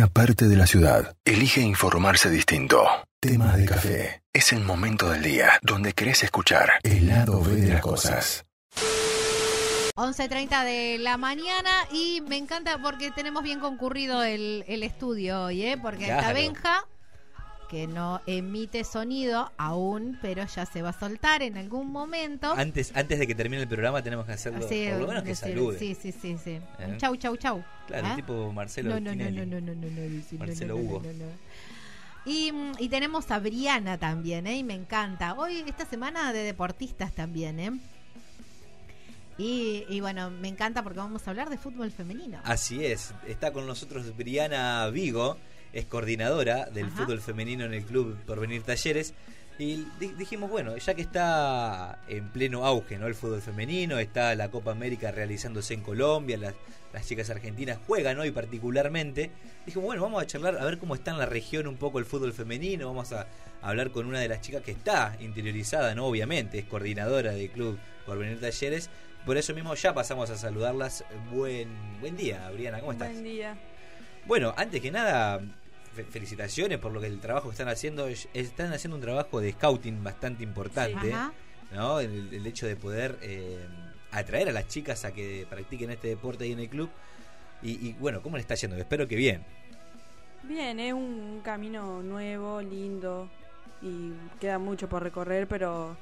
una 0.00 0.08
parte 0.08 0.48
de 0.48 0.56
la 0.56 0.66
ciudad 0.66 1.14
elige 1.26 1.60
informarse 1.60 2.30
distinto. 2.30 2.86
Tema 3.20 3.54
de 3.54 3.66
café. 3.66 4.22
Es 4.32 4.50
el 4.54 4.60
momento 4.64 5.10
del 5.10 5.22
día 5.22 5.58
donde 5.60 5.92
querés 5.92 6.22
escuchar 6.22 6.70
el 6.84 7.06
lado 7.06 7.42
B 7.42 7.56
de 7.56 7.74
las 7.74 7.82
cosas. 7.82 8.46
11.30 9.96 10.64
de 10.64 10.96
la 11.00 11.18
mañana 11.18 11.70
y 11.92 12.22
me 12.22 12.38
encanta 12.38 12.80
porque 12.80 13.10
tenemos 13.10 13.42
bien 13.42 13.60
concurrido 13.60 14.22
el, 14.22 14.64
el 14.68 14.84
estudio 14.84 15.42
hoy, 15.44 15.66
¿eh? 15.66 15.76
Porque 15.76 16.04
está 16.04 16.18
Claro. 16.20 16.34
Benja, 16.34 16.84
que 17.70 17.86
no 17.86 18.20
emite 18.26 18.82
sonido 18.82 19.52
aún, 19.56 20.18
pero 20.20 20.44
ya 20.44 20.66
se 20.66 20.82
va 20.82 20.88
a 20.88 20.92
soltar 20.98 21.40
en 21.42 21.56
algún 21.56 21.92
momento. 21.92 22.52
Antes, 22.56 22.90
antes 22.96 23.20
de 23.20 23.26
que 23.28 23.34
termine 23.36 23.62
el 23.62 23.68
programa 23.68 24.02
tenemos 24.02 24.26
que 24.26 24.32
hacerlo, 24.32 24.66
Sí, 24.68 24.88
por 24.90 25.00
lo 25.02 25.06
menos 25.06 25.22
que 25.22 25.30
decir- 25.30 25.48
salude. 25.54 25.78
Sí, 25.78 25.94
sí, 25.94 26.10
sí, 26.12 26.36
sí. 26.42 26.58
¿Eh? 26.80 26.94
Chau, 26.98 27.14
chau, 27.16 27.36
chau. 27.36 27.64
Claro, 27.86 28.08
¿Ah? 28.08 28.16
tipo 28.16 28.52
Marcelo 28.52 28.90
no, 28.98 29.14
no, 29.14 29.14
no, 29.14 29.30
no, 29.30 29.60
no, 29.60 29.74
no, 29.74 30.38
Marcelo 30.38 30.76
Hugo. 30.76 31.02
Y, 32.26 32.50
mm, 32.52 32.72
y 32.78 32.88
tenemos 32.88 33.30
a 33.30 33.38
Briana 33.38 33.96
también, 33.98 34.46
¿eh? 34.48 34.56
Y 34.58 34.64
me 34.64 34.74
encanta. 34.74 35.34
Hoy, 35.34 35.64
esta 35.66 35.86
semana 35.86 36.32
de 36.32 36.42
deportistas 36.42 37.12
también, 37.14 37.60
¿eh? 37.60 37.70
Y, 39.38 39.84
y 39.88 40.00
bueno, 40.00 40.30
me 40.30 40.48
encanta 40.48 40.82
porque 40.82 40.98
vamos 40.98 41.26
a 41.26 41.30
hablar 41.30 41.48
de 41.48 41.56
fútbol 41.56 41.90
femenino. 41.90 42.40
Así 42.44 42.84
es, 42.84 43.14
está 43.26 43.52
con 43.52 43.66
nosotros 43.66 44.14
Briana 44.16 44.86
Vigo, 44.90 45.38
es 45.72 45.84
coordinadora 45.86 46.66
del 46.66 46.86
Ajá. 46.86 46.96
fútbol 47.04 47.20
femenino 47.20 47.64
en 47.64 47.74
el 47.74 47.84
club 47.84 48.16
Porvenir 48.26 48.62
Talleres. 48.62 49.14
Y 49.58 49.86
di- 49.98 50.14
dijimos, 50.16 50.48
bueno, 50.50 50.74
ya 50.78 50.94
que 50.94 51.02
está 51.02 51.98
en 52.08 52.30
pleno 52.30 52.64
auge 52.64 52.98
¿no? 52.98 53.06
el 53.06 53.14
fútbol 53.14 53.42
femenino, 53.42 53.98
está 53.98 54.34
la 54.34 54.50
Copa 54.50 54.70
América 54.72 55.10
realizándose 55.12 55.74
en 55.74 55.82
Colombia, 55.82 56.38
las, 56.38 56.54
las 56.94 57.06
chicas 57.06 57.28
argentinas 57.28 57.78
juegan 57.86 58.18
hoy 58.18 58.30
particularmente, 58.30 59.30
dijimos, 59.66 59.84
bueno, 59.84 60.00
vamos 60.02 60.22
a 60.22 60.26
charlar 60.26 60.56
a 60.58 60.64
ver 60.64 60.78
cómo 60.78 60.94
está 60.94 61.10
en 61.10 61.18
la 61.18 61.26
región 61.26 61.66
un 61.66 61.76
poco 61.76 61.98
el 61.98 62.06
fútbol 62.06 62.32
femenino, 62.32 62.86
vamos 62.86 63.12
a 63.12 63.26
hablar 63.60 63.90
con 63.90 64.06
una 64.06 64.18
de 64.20 64.28
las 64.28 64.40
chicas 64.40 64.62
que 64.62 64.70
está 64.70 65.18
interiorizada, 65.20 65.94
¿no? 65.94 66.06
Obviamente, 66.06 66.58
es 66.58 66.64
coordinadora 66.64 67.32
del 67.32 67.50
club 67.50 67.78
Porvenir 68.06 68.40
Talleres. 68.40 68.88
Por 69.26 69.36
eso 69.36 69.52
mismo 69.52 69.74
ya 69.74 69.92
pasamos 69.92 70.30
a 70.30 70.38
saludarlas. 70.38 71.04
Buen, 71.30 71.68
buen 72.00 72.16
día, 72.16 72.50
Briana, 72.54 72.80
¿cómo 72.80 72.92
estás? 72.92 73.10
Buen 73.12 73.24
día. 73.24 73.58
Bueno, 74.26 74.54
antes 74.56 74.80
que 74.80 74.90
nada, 74.90 75.42
felicitaciones 76.10 76.78
por 76.78 76.92
lo 76.92 77.00
que 77.00 77.06
el 77.06 77.20
trabajo 77.20 77.48
que 77.48 77.52
están 77.54 77.68
haciendo. 77.68 78.06
Es- 78.06 78.28
Están 78.34 78.72
haciendo 78.72 78.96
un 78.96 79.02
trabajo 79.02 79.40
de 79.40 79.52
scouting 79.52 80.02
bastante 80.04 80.42
importante. 80.44 81.10
¿no? 81.72 82.00
El, 82.00 82.32
el 82.34 82.46
hecho 82.46 82.66
de 82.66 82.76
poder 82.76 83.16
eh, 83.22 83.64
atraer 84.10 84.48
a 84.48 84.52
las 84.52 84.66
chicas 84.68 85.04
a 85.04 85.12
que 85.12 85.46
practiquen 85.48 85.90
este 85.90 86.08
deporte 86.08 86.44
ahí 86.44 86.52
en 86.52 86.60
el 86.60 86.68
club. 86.68 86.90
Y, 87.62 87.88
y, 87.88 87.92
bueno, 88.00 88.22
¿cómo 88.22 88.36
le 88.36 88.40
está 88.40 88.54
yendo? 88.54 88.76
Espero 88.76 89.06
que 89.06 89.16
bien. 89.16 89.44
Bien, 90.42 90.80
es 90.80 90.92
un 90.94 91.40
camino 91.44 92.02
nuevo, 92.02 92.62
lindo 92.62 93.28
y 93.82 94.12
queda 94.40 94.58
mucho 94.58 94.88
por 94.88 95.02
recorrer, 95.02 95.46
pero 95.46 95.96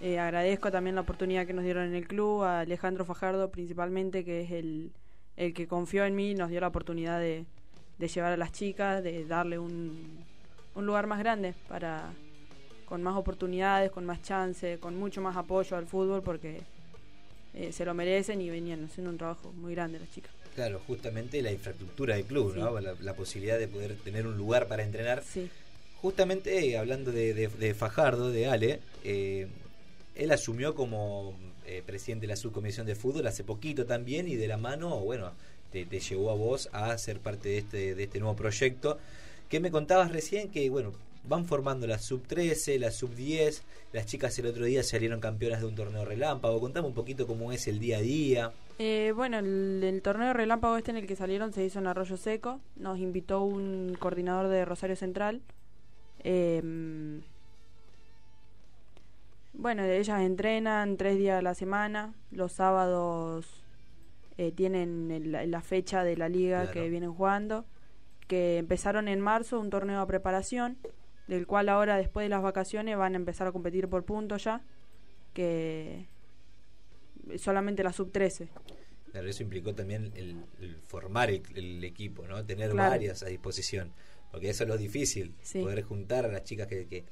eh, 0.00 0.18
agradezco 0.18 0.70
también 0.70 0.94
la 0.96 1.02
oportunidad 1.02 1.46
que 1.46 1.52
nos 1.52 1.64
dieron 1.64 1.84
en 1.84 1.94
el 1.94 2.08
club, 2.08 2.42
a 2.42 2.60
Alejandro 2.60 3.04
Fajardo 3.04 3.50
principalmente, 3.50 4.24
que 4.24 4.40
es 4.42 4.50
el, 4.50 4.90
el 5.36 5.52
que 5.54 5.68
confió 5.68 6.04
en 6.06 6.14
mí, 6.16 6.34
nos 6.34 6.48
dio 6.50 6.60
la 6.60 6.68
oportunidad 6.68 7.20
de, 7.20 7.44
de 7.98 8.08
llevar 8.08 8.32
a 8.32 8.36
las 8.36 8.52
chicas, 8.52 9.02
de 9.02 9.24
darle 9.24 9.58
un, 9.58 10.18
un 10.74 10.86
lugar 10.86 11.06
más 11.06 11.18
grande 11.18 11.54
para 11.68 12.12
con 12.86 13.02
más 13.02 13.16
oportunidades, 13.16 13.90
con 13.90 14.04
más 14.04 14.22
chance, 14.22 14.78
con 14.78 14.96
mucho 14.96 15.20
más 15.22 15.36
apoyo 15.36 15.76
al 15.76 15.86
fútbol, 15.86 16.22
porque 16.22 16.60
eh, 17.54 17.72
se 17.72 17.84
lo 17.84 17.94
merecen 17.94 18.40
y 18.40 18.50
venían 18.50 18.84
haciendo 18.84 19.10
un 19.10 19.16
trabajo 19.18 19.52
muy 19.52 19.74
grande 19.74 19.98
las 19.98 20.10
chicas. 20.12 20.30
Claro, 20.54 20.80
justamente 20.86 21.40
la 21.42 21.50
infraestructura 21.50 22.14
del 22.16 22.24
club, 22.24 22.52
Sí. 22.54 22.60
¿no? 22.60 22.78
La, 22.80 22.94
la 23.00 23.14
posibilidad 23.14 23.58
de 23.58 23.68
poder 23.68 23.96
tener 23.96 24.26
un 24.26 24.36
lugar 24.36 24.68
para 24.68 24.82
entrenar. 24.84 25.22
Sí. 25.24 25.48
Justamente 26.02 26.68
eh, 26.68 26.76
hablando 26.78 27.10
de, 27.10 27.32
de- 27.32 27.48
de 27.48 27.74
Fajardo, 27.74 28.30
de 28.30 28.46
Ale, 28.48 28.80
eh, 29.02 29.48
él 30.14 30.30
asumió 30.30 30.74
como 30.74 31.34
eh, 31.66 31.82
presidente 31.84 32.26
de 32.26 32.32
la 32.32 32.36
subcomisión 32.36 32.86
de 32.86 32.94
fútbol 32.94 33.26
hace 33.26 33.42
poquito 33.42 33.86
también 33.86 34.28
y 34.28 34.36
de 34.36 34.46
la 34.46 34.58
mano, 34.58 35.00
bueno, 35.00 35.32
te, 35.84 36.00
llevó 36.00 36.30
a 36.30 36.34
vos 36.34 36.68
a 36.72 36.96
ser 36.98 37.18
parte 37.18 37.48
de 37.48 37.58
este, 37.58 37.94
de 37.94 38.04
este 38.04 38.20
nuevo 38.20 38.36
proyecto. 38.36 38.98
Que 39.48 39.60
me 39.60 39.70
contabas 39.70 40.12
recién 40.12 40.50
que, 40.50 40.70
bueno, 40.70 40.92
van 41.26 41.46
formando 41.46 41.86
la 41.86 41.98
sub 41.98 42.22
13, 42.26 42.78
la 42.78 42.90
sub 42.90 43.14
10, 43.14 43.62
las 43.92 44.06
chicas 44.06 44.38
el 44.38 44.46
otro 44.46 44.64
día 44.64 44.82
salieron 44.82 45.20
campeonas 45.20 45.60
de 45.60 45.66
un 45.66 45.74
torneo 45.74 46.04
relámpago. 46.04 46.60
Contame 46.60 46.86
un 46.86 46.94
poquito 46.94 47.26
cómo 47.26 47.52
es 47.52 47.66
el 47.66 47.78
día 47.78 47.98
a 47.98 48.00
día. 48.00 48.52
Eh, 48.78 49.12
bueno, 49.14 49.38
el, 49.38 49.82
el 49.82 50.02
torneo 50.02 50.32
relámpago 50.32 50.76
este 50.76 50.90
en 50.90 50.98
el 50.98 51.06
que 51.06 51.16
salieron 51.16 51.52
se 51.52 51.64
hizo 51.64 51.78
en 51.78 51.86
Arroyo 51.86 52.16
Seco. 52.16 52.60
Nos 52.76 52.98
invitó 52.98 53.42
un 53.42 53.96
coordinador 53.98 54.48
de 54.48 54.64
Rosario 54.64 54.96
Central. 54.96 55.40
Eh, 56.22 56.62
bueno, 59.54 59.84
ellas 59.84 60.20
entrenan 60.22 60.96
tres 60.96 61.16
días 61.16 61.38
a 61.38 61.42
la 61.42 61.54
semana. 61.54 62.12
Los 62.32 62.52
sábados 62.52 63.63
eh, 64.38 64.52
tienen 64.52 65.10
el- 65.10 65.50
la 65.50 65.60
fecha 65.62 66.02
de 66.04 66.16
la 66.16 66.28
liga 66.28 66.62
Claro. 66.62 66.72
que 66.72 66.88
vienen 66.88 67.12
jugando. 67.12 67.64
Que 68.26 68.56
empezaron 68.58 69.08
en 69.08 69.20
marzo 69.20 69.60
un 69.60 69.70
torneo 69.70 70.00
de 70.00 70.06
preparación, 70.06 70.78
del 71.28 71.46
cual 71.46 71.68
ahora 71.68 71.96
después 71.98 72.24
de 72.24 72.30
las 72.30 72.42
vacaciones 72.42 72.96
van 72.96 73.14
a 73.14 73.16
empezar 73.16 73.46
a 73.46 73.52
competir 73.52 73.88
por 73.88 74.04
puntos 74.04 74.44
ya. 74.44 74.62
Que 75.34 76.06
solamente 77.38 77.82
la 77.82 77.92
sub 77.92 78.12
13. 78.12 78.48
Claro, 79.12 79.28
eso 79.28 79.42
implicó 79.42 79.74
también 79.74 80.12
el, 80.16 80.44
el 80.60 80.76
formar 80.82 81.30
el, 81.30 81.42
el 81.54 81.84
equipo, 81.84 82.26
¿no? 82.26 82.44
Tener 82.44 82.70
Claro. 82.70 82.90
varias 82.90 83.22
a 83.22 83.26
disposición. 83.26 83.92
Porque 84.30 84.50
eso 84.50 84.64
es 84.64 84.68
lo 84.68 84.76
difícil, 84.76 85.34
Sí. 85.42 85.60
poder 85.62 85.82
juntar 85.82 86.24
a 86.24 86.28
las 86.28 86.44
chicas 86.44 86.66
que... 86.66 86.86
que- 86.86 87.04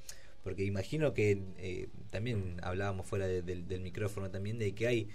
porque 0.43 0.65
imagino 0.65 1.15
que 1.15 1.41
eh, 1.59 1.89
también 2.11 2.57
hablábamos 2.65 3.07
fuera 3.07 3.29
de- 3.29 3.43
del, 3.43 3.69
del 3.69 3.81
micrófono 3.81 4.29
también 4.29 4.59
de 4.59 4.75
que 4.75 4.89
hay 4.89 5.09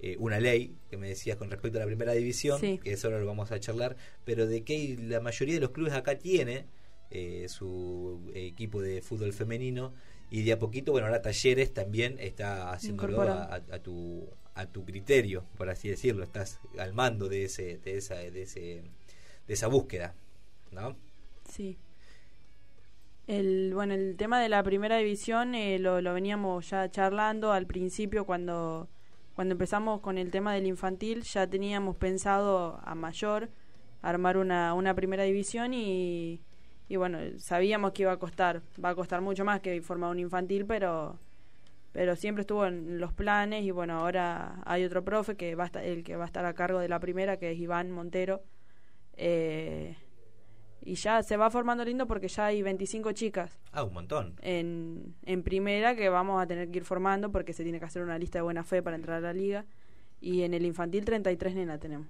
eh, 0.00 0.16
una 0.18 0.38
ley 0.40 0.76
que 0.90 0.96
me 0.96 1.08
decías 1.08 1.36
con 1.36 1.50
respecto 1.50 1.78
a 1.78 1.80
la 1.80 1.86
primera 1.86 2.12
división, 2.12 2.60
Sí. 2.60 2.78
que 2.82 2.92
eso 2.92 3.08
ahora 3.08 3.20
lo 3.20 3.26
vamos 3.26 3.50
a 3.52 3.60
charlar, 3.60 3.96
pero 4.24 4.46
de 4.46 4.62
que 4.62 4.96
la 5.00 5.20
mayoría 5.20 5.54
de 5.54 5.60
los 5.60 5.70
clubes 5.70 5.92
acá 5.94 6.18
tiene 6.18 6.66
eh, 7.10 7.46
su 7.48 8.20
equipo 8.34 8.82
de 8.82 9.00
fútbol 9.00 9.32
femenino 9.32 9.92
y 10.30 10.42
de 10.42 10.52
a 10.52 10.58
poquito, 10.58 10.90
bueno, 10.92 11.06
ahora 11.06 11.22
Talleres 11.22 11.72
también 11.72 12.16
está 12.18 12.72
haciéndolo 12.72 13.20
a, 13.22 13.24
Incorporando. 13.26 13.72
a- 13.72 13.76
a 13.76 13.78
tu 13.82 14.28
a 14.56 14.64
tu 14.66 14.84
criterio, 14.86 15.44
por 15.58 15.68
así 15.68 15.88
decirlo, 15.88 16.24
estás 16.24 16.58
al 16.78 16.94
mando 16.94 17.28
de 17.28 17.44
ese 17.44 17.78
de 17.78 17.96
esa 17.98 18.16
de 18.16 18.42
ese 18.42 18.82
de 19.46 19.54
esa 19.54 19.66
búsqueda, 19.68 20.14
¿no? 20.72 20.96
Sí. 21.48 21.76
El, 23.26 23.72
bueno, 23.74 23.94
el 23.94 24.16
tema 24.16 24.40
de 24.40 24.48
la 24.48 24.62
primera 24.62 24.96
división 24.98 25.54
eh, 25.54 25.78
lo, 25.78 26.00
lo 26.00 26.14
veníamos 26.14 26.70
ya 26.70 26.90
charlando 26.90 27.52
al 27.52 27.66
principio 27.66 28.24
cuando, 28.24 28.88
cuando 29.36 29.52
empezamos 29.52 30.00
con 30.00 30.16
el 30.16 30.30
tema 30.30 30.54
del 30.54 30.66
infantil, 30.66 31.22
ya 31.22 31.46
teníamos 31.46 31.94
pensado 31.96 32.80
a 32.82 32.94
mayor 32.94 33.50
armar 34.00 34.38
una, 34.38 34.72
una 34.72 34.94
primera 34.94 35.24
división 35.24 35.74
y, 35.74 36.40
y 36.88 36.96
bueno, 36.96 37.18
sabíamos 37.36 37.92
que 37.92 38.02
iba 38.02 38.12
a 38.12 38.18
costar, 38.18 38.62
va 38.82 38.88
a 38.90 38.94
costar 38.94 39.20
mucho 39.20 39.44
más 39.44 39.60
que 39.60 39.82
formar 39.82 40.10
un 40.10 40.20
infantil, 40.20 40.64
pero 40.64 41.18
pero 41.92 42.16
siempre 42.16 42.42
estuvo 42.42 42.66
en 42.66 42.98
los 42.98 43.12
planes 43.12 43.64
y 43.64 43.70
bueno, 43.70 43.98
ahora 43.98 44.62
hay 44.66 44.84
otro 44.84 45.02
profe 45.04 45.36
que 45.36 45.54
va 45.54 45.64
a 45.64 45.66
estar, 45.66 45.84
el 45.84 46.02
que 46.02 46.16
va 46.16 46.24
a 46.24 46.26
estar 46.26 46.44
a 46.44 46.54
cargo 46.54 46.78
de 46.78 46.88
la 46.88 47.00
primera, 47.00 47.38
que 47.38 47.52
es 47.52 47.58
Iván 47.58 47.90
Montero. 47.90 48.42
Eh, 49.16 49.96
y 50.86 50.94
ya 50.94 51.22
se 51.22 51.36
va 51.36 51.50
formando 51.50 51.84
lindo 51.84 52.06
porque 52.06 52.28
ya 52.28 52.46
hay 52.46 52.62
25 52.62 53.12
chicas 53.12 53.58
Ah, 53.72 53.82
un 53.82 53.92
montón. 53.92 54.34
en, 54.40 55.14
en 55.24 55.42
primera 55.42 55.94
que 55.96 56.08
vamos 56.08 56.40
a 56.40 56.46
tener 56.46 56.70
que 56.70 56.78
ir 56.78 56.84
formando 56.84 57.30
porque 57.32 57.52
se 57.52 57.62
tiene 57.64 57.78
que 57.78 57.84
hacer 57.86 58.02
una 58.02 58.18
lista 58.18 58.38
de 58.38 58.42
buena 58.42 58.62
fe 58.64 58.82
para 58.82 58.96
entrar 58.96 59.18
a 59.18 59.20
la 59.20 59.32
liga. 59.32 59.64
Y 60.20 60.42
en 60.42 60.54
el 60.54 60.64
infantil 60.64 61.04
33 61.04 61.54
nenas 61.56 61.78
tenemos. 61.80 62.06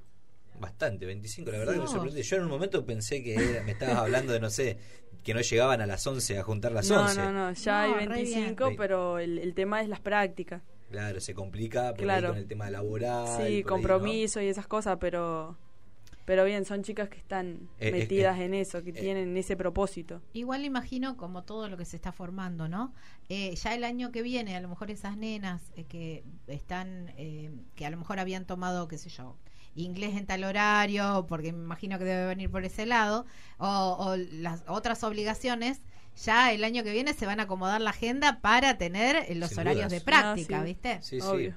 Bastante, 0.61 1.05
25, 1.07 1.51
la 1.51 1.59
verdad 1.59 1.73
que 1.73 1.79
me 1.79 1.83
Dios. 1.85 1.93
sorprende. 1.93 2.23
Yo 2.23 2.37
en 2.37 2.43
un 2.45 2.49
momento 2.49 2.85
pensé 2.87 3.23
que 3.23 3.35
era- 3.35 3.63
me 3.65 3.73
estabas 3.73 3.97
hablando 3.97 4.33
de, 4.33 4.41
no 4.41 4.49
sé, 4.49 4.79
que 5.25 5.35
no 5.35 5.41
llegaban 5.41 5.81
a 5.81 5.87
las 5.87 6.07
11 6.07 6.39
a 6.39 6.43
juntar 6.43 6.73
las 6.73 6.89
no, 6.89 7.03
11. 7.03 7.17
no, 7.21 7.33
no, 7.33 7.53
ya 7.53 7.87
No, 7.89 7.95
hay 7.97 8.07
re 8.07 8.15
25, 8.15 8.65
bien. 8.67 8.77
pero 8.77 9.19
el, 9.19 9.39
el 9.39 9.55
tema 9.55 9.83
es 9.83 9.89
las 9.89 10.01
prácticas. 10.01 10.63
Claro, 10.91 11.19
se 11.21 11.35
complica 11.35 11.91
por 11.91 11.99
ahí 12.01 12.05
Claro. 12.05 12.29
con 12.29 12.39
el 12.39 12.47
tema 12.47 12.71
laboral. 12.71 13.27
sí, 13.27 13.33
por 13.37 13.43
ahí, 13.47 13.63
¿no? 13.63 13.69
compromiso 13.69 14.41
y 14.41 14.47
esas 14.49 14.67
cosas, 14.69 14.97
pero 15.01 15.59
pero 16.27 16.45
bien, 16.45 16.67
son 16.67 16.83
chicas 16.83 17.09
que 17.09 17.17
están 17.17 17.71
Eh, 17.79 17.89
eh, 17.89 17.93
metidas 17.93 18.39
eh, 18.39 18.45
en 18.45 18.53
eso, 18.53 18.83
que 18.83 18.91
eh. 18.91 18.93
tienen 18.93 19.35
ese 19.39 19.57
propósito. 19.57 20.21
Igual 20.35 20.67
imagino 20.67 21.17
como 21.17 21.45
todo 21.45 21.69
lo 21.71 21.79
que 21.79 21.87
se 21.87 21.97
está 21.97 22.13
formando, 22.13 22.69
¿no? 22.69 22.93
Eh, 23.31 23.55
ya 23.57 23.75
el 23.75 23.85
año 23.85 24.13
que 24.13 24.21
viene, 24.23 24.55
a 24.55 24.61
lo 24.61 24.69
mejor 24.69 24.91
esas 24.91 25.17
nenas 25.17 25.63
eh, 25.77 25.85
que 25.85 26.23
están, 26.49 27.13
eh, 27.17 27.51
que 27.75 27.87
a 27.87 27.91
lo 27.91 27.97
mejor 27.97 28.19
habían 28.19 28.45
tomado, 28.45 28.87
qué 28.89 28.99
sé 28.99 29.09
yo, 29.09 29.39
inglés 29.75 30.17
en 30.17 30.27
tal 30.27 30.45
horario, 30.45 31.27
porque 31.29 31.53
me 31.53 31.63
imagino 31.63 31.99
que 31.99 32.05
debe 32.05 32.27
venir 32.27 32.51
por 32.51 32.65
ese 32.65 32.87
lado, 32.87 33.25
o, 33.59 33.97
o 33.99 34.17
las 34.17 34.63
otras 34.69 35.03
obligaciones, 35.05 35.81
ya 36.25 36.51
el 36.53 36.65
año 36.65 36.83
que 36.83 36.93
viene 36.93 37.13
se 37.13 37.27
van 37.27 37.41
a 37.41 37.43
acomodar 37.45 37.81
la 37.83 37.91
agenda 37.91 38.41
para 38.41 38.79
tener 38.79 39.17
eh, 39.29 39.35
los 39.35 39.51
Sin 39.51 39.61
horarios 39.61 39.91
dudas. 39.91 39.93
de 39.93 40.01
práctica, 40.01 40.57
Ah, 40.59 40.63
sí. 40.63 40.67
¿viste? 40.67 40.99
Sí, 41.03 41.21
sí. 41.21 41.53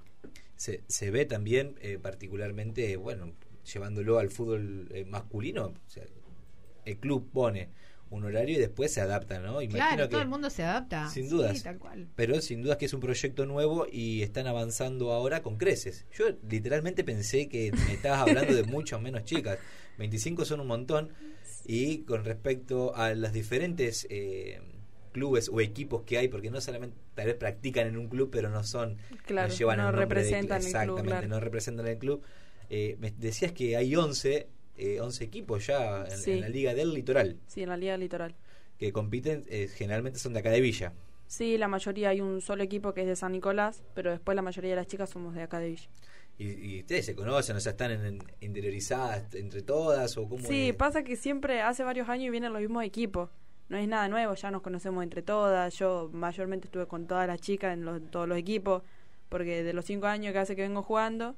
Se, 0.57 0.83
se 0.87 1.11
ve 1.11 1.25
también, 1.25 1.75
eh, 1.81 1.97
particularmente, 1.97 2.97
bueno, 2.97 3.31
llevándolo 3.73 4.19
al 4.19 4.29
fútbol 4.29 4.87
eh, 4.93 5.05
masculino, 5.05 5.65
o 5.67 5.89
sea, 5.89 6.03
el 6.85 6.97
club 6.97 7.29
pone 7.31 7.69
un 8.11 8.23
horario 8.23 8.55
y 8.55 8.59
después 8.59 8.91
se 8.91 9.01
adapta, 9.01 9.37
¿no? 9.39 9.61
Imagino 9.61 9.85
claro, 9.85 10.03
que, 10.05 10.09
todo 10.13 10.21
el 10.23 10.27
mundo 10.29 10.49
se 10.49 10.63
adapta. 10.63 11.07
Sin 11.09 11.25
Sí, 11.25 11.29
dudas. 11.29 11.61
tal 11.61 11.77
cual. 11.77 12.07
Pero 12.15 12.41
sin 12.41 12.63
dudas 12.63 12.77
que 12.77 12.85
es 12.85 12.93
un 12.95 13.01
proyecto 13.01 13.45
nuevo 13.45 13.85
y 13.91 14.23
están 14.23 14.47
avanzando 14.47 15.11
ahora 15.11 15.43
con 15.43 15.57
creces. 15.57 16.07
Yo 16.17 16.25
literalmente 16.49 17.03
pensé 17.03 17.47
que 17.49 17.71
me 17.85 17.93
estabas 17.93 18.21
hablando 18.27 18.55
de 18.55 18.63
muchas 18.63 18.99
menos 18.99 19.25
chicas. 19.25 19.59
25 19.99 20.43
son 20.45 20.59
un 20.61 20.67
montón. 20.67 21.09
Y 21.65 21.99
con 21.99 22.25
respecto 22.25 22.95
a 22.95 23.13
las 23.13 23.31
diferentes 23.31 24.07
eh, 24.09 24.59
clubes 25.11 25.47
o 25.53 25.61
equipos 25.61 26.01
que 26.01 26.17
hay, 26.17 26.29
porque 26.29 26.49
no 26.49 26.61
solamente 26.61 26.97
tal 27.13 27.27
vez 27.27 27.35
practican 27.35 27.85
en 27.85 27.97
un 27.97 28.07
club, 28.09 28.29
pero 28.31 28.49
no 28.49 28.63
son, 28.63 28.97
Claro, 29.27 29.49
no 29.49 29.53
llevan 29.53 29.77
no 29.77 29.89
el 29.89 29.95
nombre 29.95 30.23
de- 30.23 30.29
representan 30.31 30.57
el 30.57 30.61
club, 30.63 30.67
exactamente, 30.67 31.09
claro. 31.09 31.27
no 31.27 31.39
representan 31.39 31.87
el 31.87 31.97
club. 31.99 32.23
Eh, 32.69 32.95
me 32.99 33.11
decías 33.11 33.51
que 33.51 33.75
hay 33.75 33.95
11, 33.95 34.47
eh, 34.77 35.01
11 35.01 35.23
equipos 35.23 35.65
ya 35.67 36.05
en, 36.05 36.17
Sí. 36.17 36.31
en 36.31 36.41
la 36.41 36.49
liga 36.49 36.73
del 36.73 36.93
litoral 36.93 37.37
Sí, 37.47 37.63
en 37.63 37.69
la 37.69 37.77
Liga 37.77 37.97
Litoral. 37.97 38.35
que 38.77 38.91
compiten, 38.93 39.43
eh, 39.49 39.67
generalmente 39.73 40.19
son 40.19 40.33
de 40.33 40.39
acá 40.39 40.51
de 40.51 40.61
Villa. 40.61 40.93
Sí, 41.27 41.57
la 41.57 41.67
mayoría 41.67 42.09
hay 42.09 42.21
un 42.21 42.41
solo 42.41 42.63
equipo 42.63 42.93
que 42.93 43.01
es 43.01 43.07
de 43.07 43.15
San 43.15 43.31
Nicolás, 43.33 43.83
pero 43.93 44.11
después 44.11 44.35
la 44.35 44.41
mayoría 44.41 44.71
de 44.71 44.75
las 44.77 44.87
chicas 44.87 45.09
somos 45.09 45.35
de 45.35 45.41
acá 45.43 45.59
de 45.59 45.69
Villa. 45.69 45.89
Y, 46.37 46.75
y 46.75 46.79
ustedes 46.79 47.05
se 47.05 47.15
conocen, 47.15 47.55
o 47.57 47.59
sea, 47.59 47.71
están 47.71 47.91
en- 47.91 48.05
en- 48.05 48.23
interiorizadas 48.39 49.33
entre 49.35 49.61
todas 49.61 50.15
o 50.17 50.27
cómo 50.29 50.47
Sí, 50.47 50.69
es? 50.69 50.75
pasa 50.75 51.03
que 51.03 51.15
siempre 51.17 51.61
hace 51.61 51.83
varios 51.83 52.07
años 52.07 52.31
vienen 52.31 52.53
los 52.53 52.61
mismos 52.61 52.83
equipos. 52.85 53.29
No 53.67 53.77
es 53.77 53.87
nada 53.87 54.07
nuevo, 54.07 54.33
ya 54.35 54.49
nos 54.49 54.61
conocemos 54.61 55.03
entre 55.03 55.21
todas. 55.21 55.77
Yo 55.77 56.09
mayormente 56.13 56.65
estuve 56.67 56.87
con 56.87 57.05
todas 57.07 57.27
las 57.27 57.41
chicas 57.41 57.73
en 57.73 57.83
los- 57.85 58.01
todos 58.09 58.27
los 58.27 58.37
equipos, 58.37 58.81
porque 59.27 59.63
de 59.63 59.73
los 59.73 59.85
cinco 59.85 60.07
años 60.07 60.31
que 60.33 60.39
hace 60.39 60.55
que 60.55 60.61
vengo 60.63 60.81
jugando. 60.81 61.35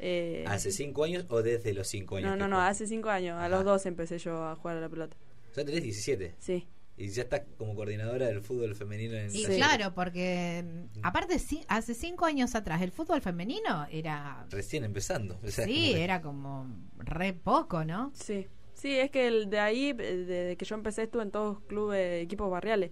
Eh, 0.00 0.44
¿Hace 0.48 0.72
cinco 0.72 1.04
años 1.04 1.26
o 1.28 1.42
desde 1.42 1.72
los 1.74 1.86
cinco 1.88 2.16
años? 2.16 2.30
no, 2.30 2.36
no, 2.36 2.48
no, 2.48 2.56
juegas? 2.56 2.72
hace 2.76 2.86
cinco 2.86 3.10
años. 3.10 3.34
A 3.34 3.40
Ajá. 3.46 3.48
los 3.50 3.64
dos 3.64 3.86
empecé 3.86 4.18
yo 4.18 4.44
a 4.44 4.56
jugar 4.56 4.76
a 4.78 4.80
la 4.80 4.88
pelota. 4.88 5.16
O 5.50 5.54
sea, 5.54 5.64
tenés 5.64 5.82
17 5.82 6.34
Sí, 6.38 6.68
y 6.96 7.08
ya 7.08 7.22
estás 7.22 7.42
como 7.58 7.74
coordinadora 7.74 8.26
del 8.26 8.40
fútbol 8.42 8.74
femenino 8.74 9.16
en 9.16 9.26
Y 9.34 9.44
Sí. 9.44 9.56
claro, 9.56 9.94
porque 9.94 10.64
mm, 10.94 10.98
aparte 11.02 11.38
sí, 11.38 11.62
hace 11.68 11.94
cinco 11.94 12.24
años 12.26 12.54
atrás 12.54 12.82
el 12.82 12.92
fútbol 12.92 13.20
femenino 13.20 13.86
era 13.90 14.46
Recién 14.50 14.84
empezando. 14.84 15.38
o 15.42 15.50
sea, 15.50 15.64
sí, 15.64 15.88
como 15.92 15.96
era 16.02 16.20
como 16.22 16.66
re 16.98 17.32
poco, 17.32 17.84
¿no? 17.84 18.10
sí. 18.14 18.46
Sí, 18.74 18.96
es 18.98 19.10
que 19.10 19.26
el 19.26 19.50
de 19.50 19.58
ahí, 19.58 19.90
eh, 19.90 19.94
desde 19.94 20.56
que 20.56 20.64
yo 20.64 20.74
empecé, 20.74 21.02
estuve 21.02 21.22
en 21.24 21.30
todos 21.30 21.60
clubes, 21.64 22.22
equipos 22.24 22.50
barriales. 22.50 22.90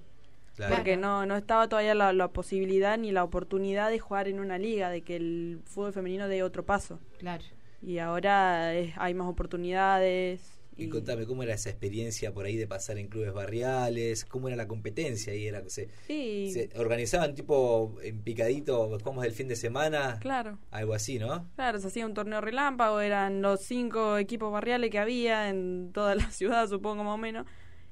Claro. 0.59 0.75
Porque 0.77 0.97
no, 0.99 1.25
no 1.25 1.37
estaba 1.37 1.69
todavía 1.69 1.95
la, 1.95 2.13
la 2.13 2.29
posibilidad 2.29 2.99
ni 2.99 3.13
la 3.13 3.25
oportunidad 3.25 3.89
de 3.91 3.99
jugar 3.99 4.29
en 4.29 4.39
una 4.41 4.59
liga, 4.59 4.91
de 4.91 5.01
que 5.03 5.17
el 5.17 5.61
fútbol 5.65 5.95
femenino 5.95 6.29
dé 6.29 6.43
otro 6.43 6.67
paso. 6.67 7.01
Claro. 7.19 7.43
Y 7.81 7.99
ahora 7.99 8.75
es- 8.75 8.93
hay 8.99 9.15
más 9.15 9.27
oportunidades. 9.29 10.55
Y 10.77 10.85
Y, 10.85 10.89
contame, 10.91 11.27
¿cómo 11.27 11.43
era 11.43 11.55
esa 11.55 11.71
experiencia 11.71 12.33
por 12.33 12.45
ahí 12.47 12.57
de 12.57 12.69
pasar 12.69 12.99
en 12.99 13.09
clubes 13.09 13.33
barriales? 13.33 14.25
¿Cómo 14.25 14.47
era 14.47 14.57
la 14.57 14.69
competencia? 14.69 15.33
ahí 15.33 15.47
era 15.49 15.63
se, 15.69 15.89
Sí, 16.07 16.51
se 16.53 16.71
organizaban 16.77 17.35
tipo 17.35 17.97
en 18.03 18.23
picadito, 18.23 18.89
jugamos 18.99 19.25
el 19.25 19.33
fin 19.33 19.49
de 19.49 19.57
semana, 19.57 20.19
claro. 20.21 20.59
algo 20.71 20.95
así, 20.95 21.19
¿no? 21.19 21.49
Claro, 21.57 21.81
se 21.81 21.89
hacía 21.89 22.07
un 22.07 22.15
torneo 22.15 22.41
relámpago, 22.41 23.01
eran 23.01 23.43
los 23.43 23.61
cinco 23.63 24.19
equipos 24.19 24.53
barriales 24.53 24.91
que 24.91 25.01
había 25.01 25.49
en 25.51 25.91
toda 25.93 26.15
la 26.15 26.31
ciudad, 26.31 26.69
supongo 26.69 27.03
más 27.03 27.15
o 27.15 27.19
menos, 27.19 27.45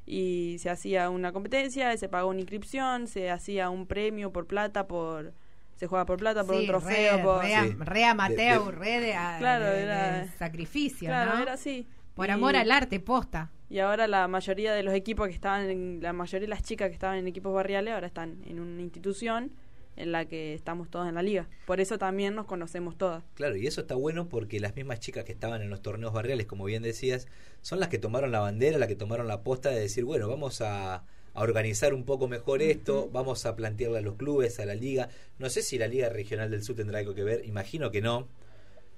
y 0.06 0.56
se 0.60 0.70
hacía 0.70 1.10
una 1.10 1.32
competencia, 1.32 1.96
se 1.96 2.08
pagó 2.08 2.30
una 2.30 2.40
inscripción, 2.40 3.06
se 3.08 3.30
hacía 3.30 3.68
un 3.70 3.86
premio 3.86 4.32
por 4.32 4.46
plata, 4.46 4.86
por 4.86 5.32
se 5.74 5.86
juega 5.88 6.06
por 6.06 6.16
plata, 6.18 6.42
por 6.44 6.54
Sí, 6.54 6.60
un 6.62 6.66
trofeo, 6.68 7.16
re, 7.18 7.22
por... 7.22 7.42
re, 7.42 7.50
Sí. 7.50 7.76
re 7.80 8.04
amateur, 8.04 8.60
De- 8.60 8.64
de- 8.64 8.70
re 8.72 9.00
de, 9.00 9.14
a- 9.14 9.36
Claro, 9.38 9.64
de- 9.66 9.72
de 9.72 9.82
era- 9.82 10.26
sacrificio, 10.38 11.08
Claro, 11.08 11.34
¿no? 11.36 11.42
era 11.42 11.52
así. 11.52 11.86
Por 12.14 12.28
Y- 12.28 12.30
amor 12.30 12.56
al 12.56 12.70
arte, 12.70 12.98
posta. 12.98 13.50
Y 13.68 13.80
ahora 13.80 14.06
la 14.06 14.26
mayoría 14.28 14.72
de 14.72 14.82
los 14.82 14.94
equipos 14.94 15.28
que 15.28 15.34
estaban, 15.34 15.68
en, 15.68 15.98
la 16.00 16.12
mayoría 16.14 16.46
de 16.46 16.50
las 16.50 16.62
chicas 16.62 16.88
que 16.88 16.94
estaban 16.94 17.18
en 17.18 17.26
equipos 17.26 17.52
barriales 17.52 17.92
ahora 17.92 18.06
están 18.06 18.38
en 18.46 18.58
una 18.60 18.80
institución 18.80 19.50
en 19.96 20.12
la 20.12 20.26
que 20.26 20.54
estamos 20.54 20.90
todos 20.90 21.08
en 21.08 21.14
la 21.14 21.22
liga. 21.22 21.48
Por 21.66 21.80
eso 21.80 21.98
también 21.98 22.34
nos 22.34 22.46
conocemos 22.46 22.96
todas. 22.96 23.24
Claro, 23.34 23.56
y 23.56 23.66
eso 23.66 23.80
está 23.80 23.94
bueno 23.94 24.28
porque 24.28 24.60
las 24.60 24.76
mismas 24.76 25.00
chicas 25.00 25.24
que 25.24 25.32
estaban 25.32 25.62
en 25.62 25.70
los 25.70 25.82
torneos 25.82 26.12
barriales, 26.12 26.46
como 26.46 26.64
bien 26.64 26.82
decías, 26.82 27.26
son 27.62 27.80
las 27.80 27.88
que 27.88 27.98
tomaron 27.98 28.32
la 28.32 28.40
bandera, 28.40 28.78
las 28.78 28.88
que 28.88 28.96
tomaron 28.96 29.26
la 29.26 29.42
posta 29.42 29.70
de 29.70 29.80
decir, 29.80 30.04
bueno, 30.04 30.28
vamos 30.28 30.60
a, 30.60 31.04
a 31.34 31.42
organizar 31.42 31.94
un 31.94 32.04
poco 32.04 32.28
mejor 32.28 32.62
esto, 32.62 33.08
vamos 33.12 33.46
a 33.46 33.56
plantearle 33.56 33.98
a 33.98 34.02
los 34.02 34.14
clubes, 34.14 34.58
a 34.60 34.66
la 34.66 34.74
liga. 34.74 35.08
No 35.38 35.50
sé 35.50 35.62
si 35.62 35.78
la 35.78 35.86
Liga 35.86 36.08
Regional 36.08 36.50
del 36.50 36.62
Sur 36.62 36.76
tendrá 36.76 36.98
algo 36.98 37.14
que 37.14 37.24
ver, 37.24 37.44
imagino 37.44 37.90
que 37.90 38.00
no. 38.00 38.28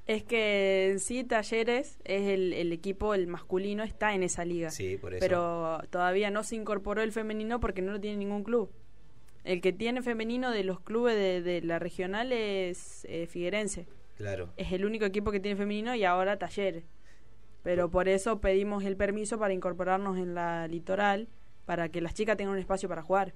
Es 0.06 0.24
que 0.24 0.88
en 0.90 1.00
sí 1.00 1.22
Talleres 1.22 1.98
es 2.04 2.28
el, 2.28 2.54
el 2.54 2.72
equipo, 2.72 3.12
el 3.12 3.26
masculino 3.26 3.84
está 3.84 4.14
en 4.14 4.22
esa 4.22 4.44
liga. 4.46 4.70
Sí, 4.70 4.96
por 4.96 5.12
eso. 5.12 5.20
Pero 5.20 5.82
todavía 5.90 6.30
no 6.30 6.44
se 6.44 6.56
incorporó 6.56 7.02
el 7.02 7.12
femenino 7.12 7.60
porque 7.60 7.82
no 7.82 7.92
lo 7.92 8.00
tiene 8.00 8.16
ningún 8.16 8.42
club. 8.42 8.70
El 9.48 9.60
que 9.60 9.72
tiene 9.72 10.02
femenino 10.02 10.50
de 10.50 10.62
los 10.64 10.80
clubes 10.80 11.16
de, 11.16 11.42
de 11.42 11.62
la 11.62 11.78
regional 11.78 12.32
es 12.32 13.04
eh, 13.08 13.26
Figuerense. 13.26 13.86
Claro. 14.16 14.48
Es 14.56 14.72
el 14.72 14.84
único 14.84 15.04
equipo 15.06 15.30
que 15.32 15.40
tiene 15.40 15.56
femenino 15.56 15.94
y 15.94 16.04
ahora 16.04 16.38
Talleres. 16.38 16.84
Pero 17.62 17.90
por 17.90 18.08
eso 18.08 18.40
pedimos 18.40 18.84
el 18.84 18.96
permiso 18.96 19.38
para 19.38 19.54
incorporarnos 19.54 20.18
en 20.18 20.34
la 20.34 20.68
litoral 20.68 21.28
para 21.66 21.88
que 21.90 22.00
las 22.00 22.14
chicas 22.14 22.36
tengan 22.36 22.54
un 22.54 22.60
espacio 22.60 22.88
para 22.88 23.02
jugar. 23.02 23.34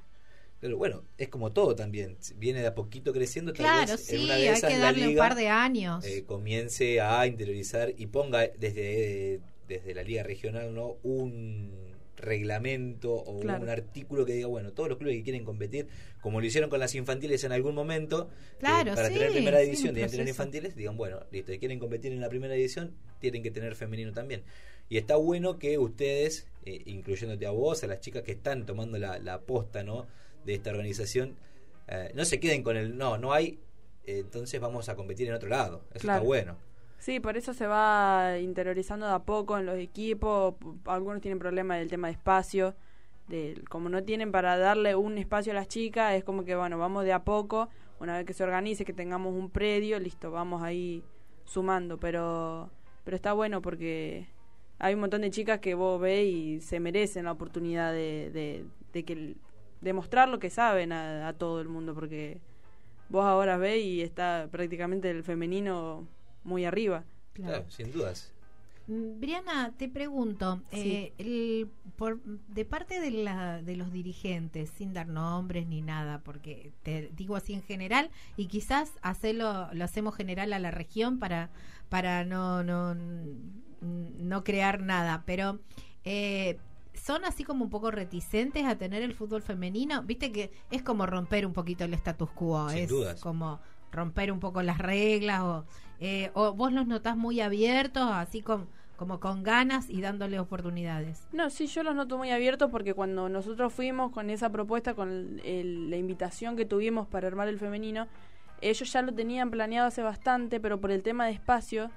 Pero 0.60 0.76
bueno, 0.76 1.02
es 1.18 1.28
como 1.28 1.52
todo 1.52 1.74
también. 1.74 2.16
Viene 2.36 2.60
de 2.60 2.68
a 2.68 2.74
poquito 2.74 3.12
creciendo. 3.12 3.52
Tal 3.52 3.64
Claro, 3.64 3.92
vez 3.92 4.08
en 4.08 4.20
sí, 4.20 4.24
una 4.24 4.36
de 4.36 4.48
hay 4.48 4.48
esas 4.48 4.70
que 4.70 4.78
la 4.78 4.86
darle 4.86 5.08
un 5.08 5.16
par 5.16 5.34
de 5.34 5.48
años. 5.48 6.04
eh, 6.04 6.24
comience 6.24 7.00
a 7.00 7.26
interiorizar 7.26 7.92
y 7.96 8.06
ponga 8.06 8.46
desde, 8.58 9.40
desde 9.68 9.94
la 9.94 10.02
liga 10.02 10.22
regional 10.22 10.74
no 10.74 10.96
un 11.02 11.91
reglamento 12.22 13.12
o 13.14 13.40
Claro. 13.40 13.62
un 13.62 13.68
artículo 13.68 14.24
que 14.24 14.32
diga, 14.32 14.46
bueno, 14.46 14.72
todos 14.72 14.88
los 14.88 14.96
clubes 14.98 15.16
que 15.16 15.22
quieren 15.24 15.44
competir, 15.44 15.88
como 16.22 16.40
lo 16.40 16.46
hicieron 16.46 16.70
con 16.70 16.80
las 16.80 16.94
infantiles 16.94 17.44
en 17.44 17.52
algún 17.52 17.74
momento, 17.74 18.30
Claro, 18.58 18.94
para 18.94 19.08
sí, 19.08 19.14
tener 19.14 19.32
primera 19.32 19.58
división 19.58 19.94
deben 19.94 20.10
tener 20.10 20.28
infantiles, 20.28 20.74
digan, 20.76 20.96
bueno, 20.96 21.20
listo, 21.30 21.52
y 21.52 21.58
quieren 21.58 21.78
competir 21.78 22.12
en 22.12 22.20
la 22.20 22.28
primera 22.30 22.54
división, 22.54 22.94
tienen 23.20 23.42
que 23.42 23.50
tener 23.50 23.74
femenino 23.74 24.12
también. 24.12 24.42
Y 24.88 24.96
está 24.98 25.16
bueno 25.16 25.58
que 25.58 25.78
ustedes, 25.78 26.46
eh, 26.64 26.82
incluyéndote 26.86 27.44
a 27.46 27.50
vos, 27.50 27.82
a 27.82 27.86
las 27.86 28.00
chicas 28.00 28.22
que 28.22 28.32
están 28.32 28.64
tomando 28.66 28.98
la, 28.98 29.18
la 29.18 29.40
posta 29.40 29.82
¿no? 29.82 30.06
de 30.46 30.54
esta 30.54 30.70
organización, 30.70 31.36
eh, 31.88 32.10
no 32.14 32.24
se 32.24 32.38
queden 32.40 32.62
con 32.62 32.76
el 32.76 32.96
no, 32.96 33.18
no 33.18 33.32
hay, 33.32 33.58
eh, 34.06 34.18
entonces 34.20 34.60
vamos 34.60 34.88
a 34.88 34.94
competir 34.96 35.28
en 35.28 35.34
otro 35.34 35.48
lado. 35.48 35.84
Eso 35.92 36.00
Claro. 36.02 36.18
está 36.18 36.26
bueno. 36.26 36.56
Sí, 37.02 37.18
por 37.18 37.36
eso 37.36 37.52
se 37.52 37.66
va 37.66 38.38
interiorizando 38.38 39.06
de 39.08 39.12
a 39.12 39.18
poco 39.18 39.58
en 39.58 39.66
los 39.66 39.76
equipos. 39.76 40.54
Algunos 40.84 41.20
tienen 41.20 41.40
problemas 41.40 41.80
del 41.80 41.88
tema 41.88 42.06
de 42.06 42.12
espacio. 42.12 42.76
De, 43.26 43.60
como 43.68 43.88
no 43.88 44.04
tienen 44.04 44.30
para 44.30 44.56
darle 44.56 44.94
un 44.94 45.18
espacio 45.18 45.50
a 45.50 45.56
las 45.56 45.66
chicas, 45.66 46.14
es 46.14 46.22
como 46.22 46.44
que, 46.44 46.54
bueno, 46.54 46.78
vamos 46.78 47.04
de 47.04 47.12
a 47.12 47.24
poco. 47.24 47.68
Una 47.98 48.18
vez 48.18 48.24
que 48.24 48.34
se 48.34 48.44
organice, 48.44 48.84
que 48.84 48.92
tengamos 48.92 49.34
un 49.34 49.50
predio, 49.50 49.98
listo, 49.98 50.30
vamos 50.30 50.62
ahí 50.62 51.02
sumando. 51.44 51.98
Pero, 51.98 52.70
pero 53.02 53.16
está 53.16 53.32
bueno 53.32 53.60
porque 53.62 54.28
hay 54.78 54.94
un 54.94 55.00
montón 55.00 55.22
de 55.22 55.30
chicas 55.30 55.58
que 55.58 55.74
vos 55.74 56.00
ves 56.00 56.24
y 56.24 56.60
se 56.60 56.78
merecen 56.78 57.24
la 57.24 57.32
oportunidad 57.32 57.90
de, 57.90 58.30
de, 58.32 58.64
de 58.92 59.04
que 59.04 59.34
demostrar 59.80 60.28
lo 60.28 60.38
que 60.38 60.50
saben 60.50 60.92
a, 60.92 61.26
a 61.26 61.32
todo 61.32 61.60
el 61.60 61.68
mundo. 61.68 61.96
Porque 61.96 62.38
vos 63.08 63.24
ahora 63.24 63.56
ves 63.56 63.82
y 63.84 64.02
está 64.02 64.46
prácticamente 64.52 65.10
el 65.10 65.24
femenino 65.24 66.06
muy 66.44 66.64
arriba. 66.64 67.04
Claro. 67.32 67.52
Claro, 67.58 67.70
sin 67.70 67.92
dudas. 67.92 68.32
Mm, 68.88 69.20
Briana, 69.20 69.72
te 69.76 69.88
pregunto, 69.88 70.60
Sí. 70.72 70.92
eh, 70.92 71.12
el, 71.18 71.68
por, 71.96 72.20
de 72.24 72.64
parte 72.64 73.00
de, 73.00 73.10
la, 73.12 73.62
de 73.62 73.76
los 73.76 73.92
dirigentes, 73.92 74.70
sin 74.76 74.92
dar 74.92 75.06
nombres 75.06 75.66
ni 75.68 75.80
nada, 75.82 76.20
porque 76.24 76.72
te 76.82 77.10
digo 77.16 77.36
así 77.36 77.54
en 77.54 77.62
general, 77.62 78.10
y 78.36 78.46
quizás 78.46 78.90
hacerlo, 79.00 79.68
lo 79.72 79.84
hacemos 79.84 80.14
general 80.16 80.52
a 80.52 80.58
la 80.58 80.72
región 80.72 81.18
para, 81.20 81.50
para 81.88 82.24
no, 82.24 82.64
no, 82.64 82.96
no 83.80 84.44
crear 84.44 84.80
nada, 84.82 85.22
pero 85.26 85.60
eh, 86.04 86.58
son 86.94 87.24
así 87.24 87.44
como 87.44 87.64
un 87.64 87.70
poco 87.70 87.90
reticentes 87.90 88.64
a 88.64 88.76
tener 88.76 89.02
el 89.02 89.14
fútbol 89.14 89.42
femenino, 89.42 90.02
viste 90.02 90.30
que 90.32 90.50
es 90.70 90.82
como 90.82 91.06
romper 91.06 91.46
un 91.46 91.52
poquito 91.52 91.84
el 91.84 91.94
status 91.94 92.30
quo, 92.30 92.68
Sin 92.70 92.78
es 92.80 92.88
dudas. 92.88 93.20
como 93.20 93.60
romper 93.92 94.32
un 94.32 94.40
poco 94.40 94.62
las 94.62 94.78
reglas 94.78 95.42
o, 95.42 95.64
eh, 96.00 96.30
o 96.34 96.52
vos 96.54 96.72
los 96.72 96.86
notás 96.86 97.16
muy 97.16 97.40
abiertos, 97.40 98.08
así 98.10 98.42
con, 98.42 98.66
como 98.96 99.20
con 99.20 99.42
ganas 99.42 99.88
y 99.90 100.00
dándole 100.00 100.40
oportunidades. 100.40 101.28
No, 101.32 101.50
sí, 101.50 101.66
yo 101.66 101.82
los 101.82 101.94
noto 101.94 102.16
muy 102.18 102.30
abiertos 102.30 102.70
porque 102.70 102.94
cuando 102.94 103.28
nosotros 103.28 103.72
fuimos 103.72 104.10
con 104.10 104.30
esa 104.30 104.50
propuesta, 104.50 104.94
con 104.94 105.40
el- 105.44 105.90
la 105.90 105.96
invitación 105.96 106.56
que 106.56 106.64
tuvimos 106.64 107.06
para 107.06 107.28
armar 107.28 107.48
el 107.48 107.58
femenino, 107.58 108.08
ellos 108.60 108.92
ya 108.92 109.02
lo 109.02 109.12
tenían 109.12 109.50
planeado 109.50 109.88
hace 109.88 110.02
bastante, 110.02 110.58
pero 110.60 110.80
por 110.80 110.90
el 110.90 111.02
tema 111.02 111.26
de 111.26 111.32
espacio 111.32 111.90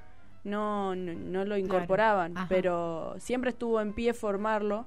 no, 0.43 0.95
no, 0.95 1.13
no 1.13 1.45
lo 1.45 1.57
incorporaban. 1.57 2.33
Pero 2.49 3.15
siempre 3.19 3.51
estuvo 3.51 3.79
en 3.81 3.93
pie 3.93 4.13
formarlo. 4.13 4.85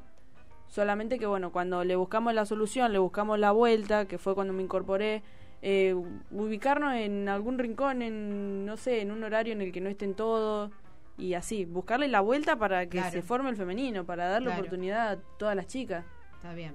Solamente 0.69 1.19
que, 1.19 1.27
bueno, 1.27 1.51
cuando 1.51 1.83
le 1.85 1.97
buscamos 1.97 2.35
la 2.35 2.45
solución, 2.45 2.93
le 2.93 2.99
buscamos 2.99 3.39
la 3.39 3.53
vuelta, 3.53 4.07
que 4.07 4.19
fue 4.19 4.35
cuando 4.35 4.53
me 4.53 4.63
incorporé, 4.63 5.23
eh, 5.63 5.95
ubicarnos 6.31 6.95
en 6.95 7.29
algún 7.29 7.59
rincón, 7.59 8.03
en, 8.03 8.65
no 8.65 8.77
sé, 8.77 9.01
en 9.01 9.11
un 9.11 9.25
horario 9.25 9.53
en 9.53 9.61
el 9.63 9.73
que 9.73 9.81
no 9.81 9.89
estén 9.89 10.15
todos 10.15 10.71
y 11.17 11.35
así, 11.35 11.65
buscarle 11.65 12.07
la 12.09 12.21
vuelta 12.21 12.57
para 12.57 12.85
que 12.87 12.99
Claro. 12.99 13.11
se 13.11 13.23
forme 13.23 13.51
el 13.51 13.57
femenino, 13.57 14.05
para 14.07 14.29
darle 14.29 14.47
Claro. 14.47 14.61
oportunidad 14.61 15.09
a 15.13 15.17
todas 15.39 15.57
las 15.57 15.67
chicas. 15.67 16.05
Está 16.37 16.55
bien. 16.55 16.75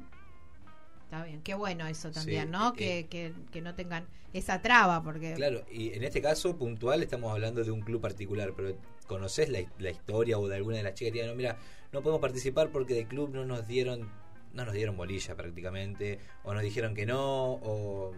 Está 1.06 1.24
bien. 1.24 1.42
Qué 1.44 1.54
bueno 1.54 1.88
eso 1.88 2.12
también, 2.12 2.46
Sí, 2.46 2.50
¿no? 2.52 2.70
eh, 2.72 2.74
que, 2.76 3.08
que, 3.10 3.34
que 3.52 3.62
no 3.62 3.74
tengan 3.76 4.06
esa 4.34 4.62
traba, 4.62 5.02
porque. 5.04 5.34
Claro, 5.36 5.62
y 5.72 5.94
en 5.94 6.04
este 6.04 6.22
caso 6.22 6.58
puntual 6.58 7.04
estamos 7.04 7.32
hablando 7.32 7.64
de 7.64 7.72
un 7.72 7.82
club 7.82 8.02
particular, 8.02 8.52
pero 8.56 8.76
¿conoces 9.08 9.48
la, 9.50 9.60
la 9.78 9.92
historia 9.92 10.38
o 10.40 10.48
de 10.48 10.56
alguna 10.56 10.78
de 10.78 10.84
las 10.84 10.96
chicas 10.96 11.12
que 11.14 11.20
digan, 11.20 11.30
no, 11.30 11.36
mira, 11.36 11.58
no 11.92 12.02
podemos 12.02 12.20
participar 12.20 12.70
porque 12.72 12.96
del 12.96 13.08
club 13.08 13.30
no 13.32 13.46
nos 13.46 13.68
dieron 13.68 14.10
no 14.54 14.66
nos 14.66 14.74
dieron 14.76 14.96
bolilla 14.98 15.36
prácticamente, 15.36 16.20
o 16.44 16.54
nos 16.54 16.62
dijeron 16.62 16.94
que 16.94 17.08
no, 17.08 17.54
o... 17.54 18.14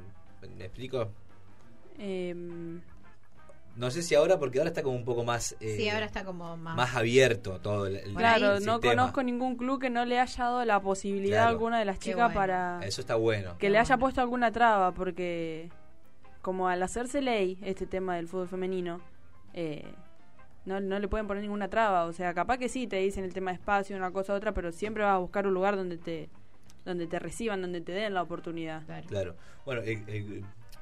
¿Me 0.57 0.65
explico? 0.65 1.09
Em, 1.97 2.81
No 3.75 3.91
sé 3.91 4.03
si 4.03 4.15
ahora, 4.15 4.39
porque 4.39 4.59
ahora 4.59 4.69
está 4.69 4.83
como 4.83 4.95
un 4.95 5.03
poco 5.05 5.23
más... 5.23 5.55
eh, 5.59 5.75
sí, 5.77 5.89
ahora 5.89 6.05
está 6.05 6.23
como 6.23 6.55
más. 6.57 6.75
más 6.77 6.95
abierto 6.95 7.59
todo 7.59 7.87
el, 7.87 7.99
claro, 8.15 8.59
no 8.61 8.79
conozco 8.79 9.21
ningún 9.23 9.57
club 9.57 9.81
que 9.81 9.89
no 9.89 10.05
le 10.05 10.19
haya 10.19 10.43
dado 10.45 10.63
la 10.65 10.79
posibilidad 10.81 11.37
Claro. 11.37 11.47
a 11.47 11.49
alguna 11.51 11.79
de 11.79 11.85
las 11.85 11.99
chicas 11.99 12.17
bueno. 12.33 12.33
para 12.33 12.79
Eso 12.85 13.01
está 13.01 13.15
bueno. 13.15 13.51
que 13.53 13.67
Qué 13.67 13.69
le 13.69 13.77
haya 13.79 13.97
puesto 13.97 14.21
alguna 14.21 14.51
traba, 14.51 14.93
porque 14.93 15.69
como 16.41 16.67
al 16.69 16.81
hacerse 16.83 17.21
ley 17.21 17.57
este 17.63 17.85
tema 17.85 18.15
del 18.15 18.27
fútbol 18.27 18.47
femenino, 18.47 19.01
eh, 19.53 19.83
no, 20.65 20.79
no 20.79 20.97
le 20.99 21.07
pueden 21.07 21.27
poner 21.27 21.43
ninguna 21.43 21.67
traba. 21.69 22.05
O 22.05 22.13
sea, 22.13 22.33
capaz 22.33 22.57
que 22.57 22.69
sí 22.69 22.87
te 22.87 22.97
dicen 22.97 23.23
el 23.25 23.33
tema 23.33 23.51
de 23.51 23.55
espacio, 23.55 23.95
una 23.97 24.11
cosa 24.11 24.33
u 24.33 24.35
otra, 24.37 24.53
pero 24.53 24.71
siempre 24.71 25.03
vas 25.03 25.15
a 25.15 25.17
buscar 25.17 25.47
un 25.47 25.53
lugar 25.53 25.75
donde 25.75 25.97
te 25.97 26.29
donde 26.85 27.07
te 27.07 27.19
reciban, 27.19 27.61
donde 27.61 27.81
te 27.81 27.91
den 27.91 28.13
la 28.13 28.21
oportunidad. 28.21 28.85
Claro. 28.85 29.07
Claro. 29.07 29.35
Bueno, 29.65 29.81
eh, 29.81 30.03
eh, 30.07 30.41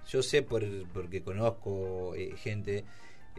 yo 0.10 0.22
sé 0.22 0.42
por, 0.44 0.64
porque 0.94 1.22
conozco 1.24 2.14
eh, 2.16 2.34
gente 2.38 2.84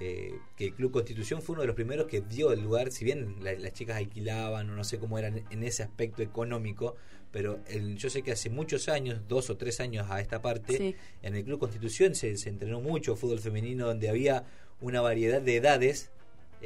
eh, 0.01 0.33
que 0.57 0.65
el 0.67 0.75
Club 0.75 0.91
Constitución 0.91 1.41
fue 1.41 1.53
uno 1.53 1.61
de 1.61 1.69
los 1.69 1.77
primeros 1.77 2.07
que 2.07 2.21
dio 2.23 2.51
el 2.53 2.61
lugar, 2.63 2.91
si 2.91 3.05
bien 3.05 3.37
la- 3.43 3.53
las 3.53 3.73
chicas 3.75 3.97
alquilaban 3.97 4.69
o 4.71 4.75
no 4.75 4.83
sé 4.83 4.99
cómo 4.99 5.19
eran 5.19 5.45
en 5.51 5.63
ese 5.63 5.85
aspecto 5.85 6.21
económico, 6.23 6.97
pero 7.31 7.61
el- 7.69 7.97
yo 7.97 8.11
sé 8.11 8.23
que 8.23 8.33
hace 8.33 8.51
muchos 8.51 8.89
años, 8.89 9.21
dos 9.29 9.51
o 9.51 9.57
tres 9.57 9.79
años 9.81 10.11
a 10.11 10.21
esta 10.21 10.43
parte, 10.43 10.77
Sí. 10.77 10.97
en 11.23 11.37
el 11.37 11.45
Club 11.45 11.61
Constitución 11.61 12.15
se, 12.17 12.37
se 12.39 12.49
entrenó 12.49 12.81
mucho 12.81 13.15
fútbol 13.15 13.39
femenino 13.39 13.87
donde 13.87 14.09
había 14.09 14.45
una 14.81 15.01
variedad 15.01 15.41
de 15.41 15.57
edades 15.57 16.11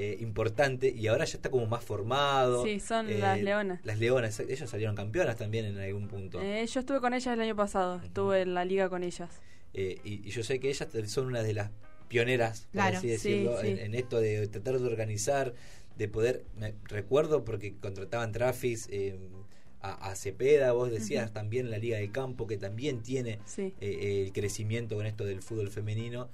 eh, 0.00 0.16
importante 0.20 0.88
y 0.96 1.08
ahora 1.08 1.24
ya 1.24 1.36
está 1.38 1.50
como 1.50 1.66
más 1.66 1.84
formado. 1.84 2.64
Sí, 2.64 2.78
son 2.78 3.08
Eh, 3.10 3.18
las 3.18 3.40
leonas. 3.42 3.80
Las 3.84 3.98
leonas, 3.98 4.38
ellas 4.38 4.70
salieron 4.70 4.94
campeonas 4.94 5.36
también 5.36 5.64
en 5.64 5.76
algún 5.78 6.06
punto. 6.06 6.40
Eh, 6.40 6.64
yo 6.66 6.80
estuve 6.80 7.00
con 7.00 7.14
ellas 7.14 7.34
el 7.34 7.40
año 7.40 7.56
pasado, 7.56 8.00
estuve 8.04 8.42
en 8.42 8.54
la 8.54 8.64
liga 8.64 8.88
con 8.88 9.02
ellas. 9.02 9.30
Eh, 9.74 9.98
y, 10.04 10.26
y 10.26 10.30
yo 10.30 10.42
sé 10.44 10.60
que 10.60 10.68
ellas 10.70 10.88
son 11.06 11.26
una 11.26 11.42
de 11.42 11.52
las 11.52 11.70
pioneras, 12.08 12.62
por 12.62 12.72
Claro, 12.80 12.96
así 12.98 13.06
sí, 13.08 13.12
decirlo, 13.12 13.60
sí. 13.60 13.66
En, 13.68 13.78
en 13.78 13.94
esto 13.94 14.20
de 14.20 14.46
tratar 14.48 14.78
de 14.78 14.86
organizar, 14.86 15.52
de 15.96 16.08
poder. 16.08 16.44
Me 16.56 16.74
recuerdo 16.84 17.44
porque 17.44 17.74
contrataban 17.76 18.30
Trafis 18.32 18.88
eh, 18.92 19.18
a, 19.82 20.10
a 20.10 20.14
Cepeda, 20.14 20.72
vos 20.72 20.90
decías 20.90 21.32
también 21.32 21.70
la 21.70 21.78
Liga 21.78 21.98
de 21.98 22.10
Campo, 22.10 22.46
que 22.46 22.56
también 22.56 23.02
tiene 23.02 23.40
Sí. 23.46 23.74
eh, 23.80 24.24
el 24.26 24.32
crecimiento 24.32 24.94
con 24.96 25.06
esto 25.06 25.24
del 25.24 25.42
fútbol 25.42 25.70
femenino. 25.70 26.28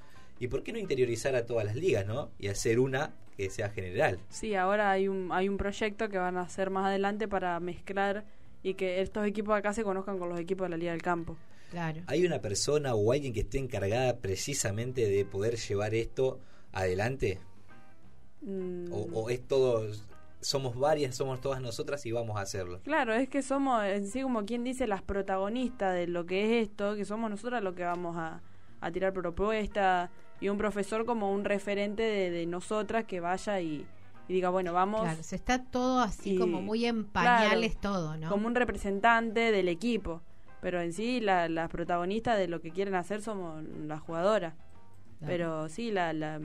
¿Y 0.44 0.48
por 0.48 0.62
qué 0.62 0.72
no 0.72 0.78
interiorizar 0.78 1.34
a 1.34 1.46
todas 1.46 1.64
las 1.64 1.74
ligas, 1.74 2.04
no? 2.06 2.30
Y 2.38 2.48
hacer 2.48 2.78
una 2.78 3.14
que 3.36 3.48
sea 3.50 3.70
general. 3.70 4.18
Sí, 4.28 4.54
ahora 4.54 4.90
hay 4.90 5.08
un, 5.08 5.30
hay 5.32 5.48
un 5.48 5.56
proyecto 5.56 6.08
que 6.08 6.18
van 6.18 6.36
a 6.36 6.42
hacer 6.42 6.70
más 6.70 6.86
adelante 6.86 7.26
para 7.26 7.58
mezclar 7.60 8.24
y 8.62 8.74
que 8.74 9.00
estos 9.00 9.26
equipos 9.26 9.56
acá 9.56 9.72
se 9.72 9.82
conozcan 9.82 10.18
con 10.18 10.28
los 10.28 10.38
equipos 10.38 10.66
de 10.66 10.70
la 10.70 10.76
Liga 10.76 10.92
del 10.92 11.02
Campo. 11.02 11.36
Claro. 11.70 12.02
¿Hay 12.06 12.24
una 12.26 12.40
persona 12.40 12.94
o 12.94 13.10
alguien 13.10 13.32
que 13.32 13.40
esté 13.40 13.58
encargada 13.58 14.18
precisamente 14.18 15.08
de 15.08 15.24
poder 15.24 15.56
llevar 15.56 15.94
esto 15.94 16.38
adelante? 16.72 17.40
Mm, 18.42 18.92
O, 18.92 19.08
o 19.22 19.30
es 19.30 19.40
todo, 19.46 19.88
somos 20.40 20.76
varias, 20.78 21.16
somos 21.16 21.40
todas 21.40 21.60
nosotras 21.60 22.04
y 22.06 22.12
vamos 22.12 22.36
a 22.36 22.42
hacerlo. 22.42 22.80
Claro, 22.84 23.14
es 23.14 23.28
que 23.28 23.42
somos 23.42 23.82
en 23.84 24.06
sí 24.06 24.22
como 24.22 24.44
quien 24.44 24.62
dice 24.62 24.86
las 24.86 25.02
protagonistas 25.02 25.94
de 25.94 26.06
lo 26.06 26.26
que 26.26 26.60
es 26.60 26.68
esto, 26.68 26.94
que 26.96 27.04
somos 27.04 27.30
nosotras 27.30 27.62
los 27.62 27.74
que 27.74 27.84
vamos 27.84 28.16
a, 28.16 28.42
a 28.80 28.90
tirar 28.92 29.12
propuestas 29.12 30.10
y 30.40 30.48
un 30.48 30.58
profesor 30.58 31.04
como 31.06 31.32
un 31.32 31.44
referente 31.44 32.02
de, 32.02 32.30
de 32.30 32.46
nosotras 32.46 33.04
que 33.04 33.20
vaya 33.20 33.60
y, 33.60 33.86
y 34.28 34.32
diga, 34.32 34.50
bueno, 34.50 34.72
vamos 34.72 35.02
Claro, 35.02 35.22
se 35.22 35.36
está 35.36 35.62
todo 35.64 36.00
así 36.00 36.34
Y- 36.34 36.38
como 36.38 36.60
muy 36.62 36.84
en 36.86 37.04
claro, 37.04 37.12
pañales 37.48 37.76
todo, 37.80 38.16
¿no? 38.16 38.28
como 38.28 38.46
un 38.46 38.54
representante 38.54 39.52
del 39.52 39.68
equipo. 39.68 40.22
Pero 40.60 40.80
en 40.80 40.92
sí 40.94 41.20
la- 41.20 41.48
las 41.48 41.68
protagonistas 41.70 42.38
de 42.38 42.48
lo 42.48 42.60
que 42.60 42.70
quieren 42.70 42.94
hacer 42.94 43.20
somos 43.20 43.62
las 43.86 44.00
jugadoras. 44.00 44.54
Claro. 45.18 45.26
Pero 45.26 45.68
sí, 45.68 45.90
la, 45.90 46.12
la, 46.14 46.40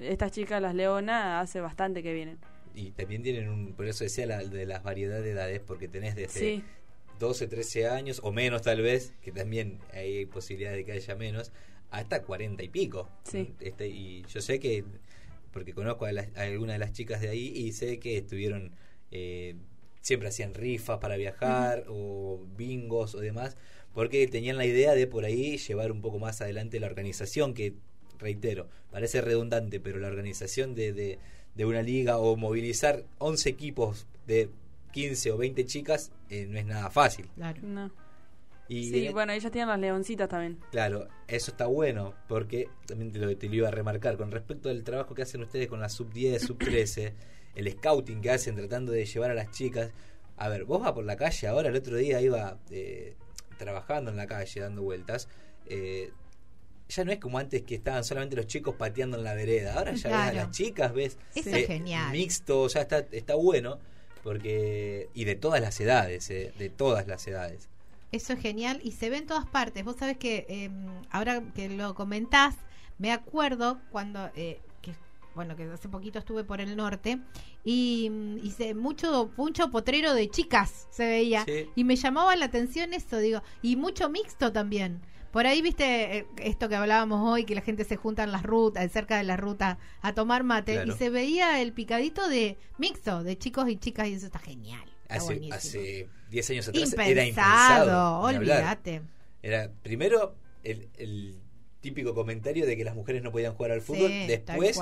estas 0.00 0.32
chicas, 0.32 0.60
las 0.60 0.74
leonas, 0.74 1.42
hace 1.44 1.60
bastante 1.60 2.02
que 2.02 2.12
vienen. 2.12 2.38
Y 2.74 2.90
también 2.90 3.22
tienen 3.22 3.48
un, 3.48 3.72
por 3.74 3.86
eso 3.86 4.02
decía 4.04 4.26
la, 4.26 4.38
de 4.38 4.66
las 4.66 4.82
variedades 4.82 5.22
de 5.24 5.30
edades, 5.32 5.60
porque 5.60 5.86
tenés 5.88 6.16
desde 6.16 6.40
Sí, 6.40 6.64
12, 7.20 7.46
13 7.46 7.88
años, 7.88 8.20
o 8.24 8.32
menos 8.32 8.62
tal 8.62 8.80
vez, 8.80 9.12
que 9.22 9.30
también 9.30 9.78
hay 9.92 10.26
posibilidad 10.26 10.72
de 10.72 10.84
que 10.84 10.92
haya 10.92 11.14
menos, 11.14 11.52
hasta 11.92 12.22
40 12.22 12.62
y 12.64 12.68
pico. 12.68 13.08
Sí. 13.22 13.52
Este, 13.60 13.86
y 13.88 14.24
yo 14.28 14.40
sé 14.40 14.58
que, 14.58 14.84
porque 15.52 15.72
conozco 15.72 16.06
a, 16.06 16.12
las- 16.12 16.34
a 16.36 16.42
algunas 16.42 16.74
de 16.74 16.78
las 16.80 16.92
chicas 16.92 17.20
de 17.20 17.28
ahí, 17.28 17.46
y 17.54 17.72
sé 17.72 17.98
que 18.00 18.16
estuvieron, 18.18 18.72
eh, 19.10 19.54
siempre 20.00 20.28
hacían 20.28 20.54
rifas 20.54 20.98
para 20.98 21.16
viajar, 21.16 21.84
o 21.88 22.44
bingos 22.56 23.14
o 23.14 23.20
demás, 23.20 23.56
porque 23.94 24.26
tenían 24.26 24.56
la 24.56 24.64
idea 24.66 24.94
de 24.94 25.06
por 25.06 25.24
ahí 25.24 25.58
llevar 25.58 25.92
un 25.92 26.00
poco 26.00 26.18
más 26.18 26.40
adelante 26.40 26.80
la 26.80 26.86
organización, 26.88 27.54
que 27.54 27.74
reitero, 28.18 28.68
parece 28.90 29.20
redundante, 29.20 29.78
pero 29.80 29.98
la 29.98 30.08
organización 30.08 30.74
de, 30.74 30.92
de, 30.92 31.18
de 31.54 31.64
una 31.66 31.82
liga 31.82 32.18
o 32.18 32.36
movilizar 32.36 33.04
11 33.18 33.48
equipos 33.50 34.06
de 34.26 34.48
15 34.92 35.30
o 35.32 35.36
20 35.38 35.64
chicas 35.66 36.10
eh, 36.30 36.46
no 36.48 36.58
es 36.58 36.64
nada 36.66 36.90
fácil. 36.90 37.26
Claro. 37.34 37.60
no. 37.62 37.90
Y 38.68 38.90
sí, 38.90 39.06
en- 39.06 39.12
bueno, 39.12 39.32
ellas 39.32 39.50
tienen 39.52 39.68
las 39.68 39.78
leoncitas 39.80 40.28
también. 40.28 40.58
Claro, 40.70 41.08
eso 41.28 41.50
está 41.50 41.66
bueno, 41.66 42.14
porque 42.28 42.68
también 42.86 43.12
te 43.12 43.18
lo, 43.18 43.36
te 43.36 43.48
lo 43.48 43.54
iba 43.54 43.68
a 43.68 43.70
remarcar. 43.72 44.16
Con 44.16 44.30
respecto 44.30 44.68
al 44.70 44.82
trabajo 44.84 45.14
que 45.14 45.22
hacen 45.22 45.42
ustedes 45.42 45.68
con 45.68 45.80
la 45.80 45.88
sub 45.88 46.12
10, 46.12 46.42
sub 46.42 46.58
13, 46.58 47.12
el 47.54 47.70
scouting 47.72 48.20
que 48.22 48.30
hacen 48.30 48.54
tratando 48.56 48.92
de 48.92 49.04
llevar 49.04 49.30
a 49.30 49.34
las 49.34 49.50
chicas. 49.50 49.90
A 50.38 50.48
ver, 50.48 50.64
vos 50.64 50.80
vas 50.80 50.92
por 50.92 51.04
la 51.04 51.16
calle 51.16 51.46
ahora, 51.48 51.68
el 51.68 51.76
otro 51.76 51.96
día 51.96 52.20
iba 52.20 52.58
eh, 52.70 53.14
trabajando 53.58 54.10
en 54.10 54.16
la 54.16 54.26
calle, 54.26 54.60
dando 54.60 54.82
vueltas. 54.82 55.28
eh, 55.66 56.10
ya 56.88 57.04
no 57.04 57.12
es 57.12 57.18
como 57.20 57.38
antes 57.38 57.62
que 57.62 57.74
estaban 57.74 58.04
solamente 58.04 58.36
los 58.36 58.46
chicos 58.46 58.74
pateando 58.74 59.16
en 59.16 59.24
la 59.24 59.32
vereda. 59.34 59.74
Ahora 59.78 59.94
ya 59.94 60.08
ves 60.10 60.18
a 60.18 60.32
las 60.34 60.50
chicas, 60.50 60.92
ves 60.92 61.16
Eso 61.34 61.48
eh, 61.50 61.60
es 61.62 61.66
genial. 61.66 62.12
mixto, 62.12 62.68
ya 62.68 62.82
está, 62.82 62.98
está 63.12 63.34
bueno. 63.34 63.78
porque 64.22 65.08
Y 65.14 65.24
de 65.24 65.34
todas 65.34 65.60
las 65.60 65.80
edades, 65.80 66.28
eh, 66.30 66.52
de 66.58 66.68
todas 66.70 67.06
las 67.06 67.26
edades. 67.26 67.68
Eso 68.12 68.34
es 68.34 68.40
genial 68.40 68.78
y 68.84 68.92
se 68.92 69.08
ve 69.10 69.16
en 69.16 69.26
todas 69.26 69.46
partes. 69.46 69.84
Vos 69.84 69.96
sabés 69.96 70.18
que 70.18 70.46
eh, 70.48 70.70
ahora 71.10 71.42
que 71.54 71.68
lo 71.70 71.94
comentás, 71.94 72.54
me 72.98 73.10
acuerdo 73.10 73.80
cuando, 73.90 74.30
eh, 74.36 74.60
que, 74.82 74.94
bueno, 75.34 75.56
que 75.56 75.64
hace 75.64 75.88
poquito 75.88 76.18
estuve 76.18 76.44
por 76.44 76.60
el 76.60 76.76
norte 76.76 77.18
y 77.64 78.08
mm, 78.10 78.38
hice 78.44 78.74
mucho, 78.74 79.30
mucho 79.36 79.70
potrero 79.70 80.12
de 80.14 80.28
chicas, 80.28 80.86
se 80.90 81.06
veía. 81.06 81.44
Sí. 81.46 81.68
Y 81.74 81.84
me 81.84 81.96
llamaba 81.96 82.36
la 82.36 82.44
atención 82.44 82.92
eso, 82.92 83.16
digo, 83.18 83.42
y 83.62 83.76
mucho 83.76 84.08
mixto 84.10 84.52
también. 84.52 85.00
Por 85.32 85.46
ahí 85.46 85.62
viste 85.62 86.18
eh, 86.18 86.26
esto 86.42 86.68
que 86.68 86.76
hablábamos 86.76 87.26
hoy, 87.26 87.44
que 87.46 87.54
la 87.54 87.62
gente 87.62 87.84
se 87.84 87.96
junta 87.96 88.22
en 88.24 88.32
las 88.32 88.42
rutas, 88.42 88.92
cerca 88.92 89.16
de 89.16 89.24
la 89.24 89.38
ruta, 89.38 89.78
a 90.02 90.12
tomar 90.12 90.44
mate, 90.44 90.74
Claro. 90.74 90.92
y 90.92 90.98
se 90.98 91.08
veía 91.08 91.62
el 91.62 91.72
picadito 91.72 92.28
de 92.28 92.58
mixto, 92.76 93.22
de 93.22 93.38
chicos 93.38 93.70
y 93.70 93.78
chicas, 93.78 94.08
y 94.08 94.12
eso 94.12 94.26
está 94.26 94.38
genial. 94.38 94.91
Hace, 95.16 95.24
buenísimo. 95.26 95.54
hace 95.54 96.08
10 96.30 96.50
años 96.50 96.68
atrás 96.68 96.82
impensado, 96.90 97.10
era 97.10 97.26
impensado. 97.26 98.20
olvídate. 98.20 99.02
Era 99.42 99.70
primero 99.82 100.34
el, 100.64 100.88
el 100.98 101.36
típico 101.80 102.14
comentario 102.14 102.66
de 102.66 102.76
que 102.76 102.84
las 102.84 102.94
mujeres 102.94 103.22
no 103.22 103.32
podían 103.32 103.54
jugar 103.54 103.72
al 103.72 103.80
fútbol, 103.82 104.08
Sí, 104.08 104.26
después 104.26 104.78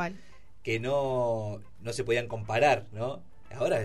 que 0.62 0.78
no, 0.80 1.60
no 1.80 1.92
se 1.92 2.04
podían 2.04 2.28
comparar, 2.28 2.86
¿no? 2.92 3.22
Ahora, 3.52 3.82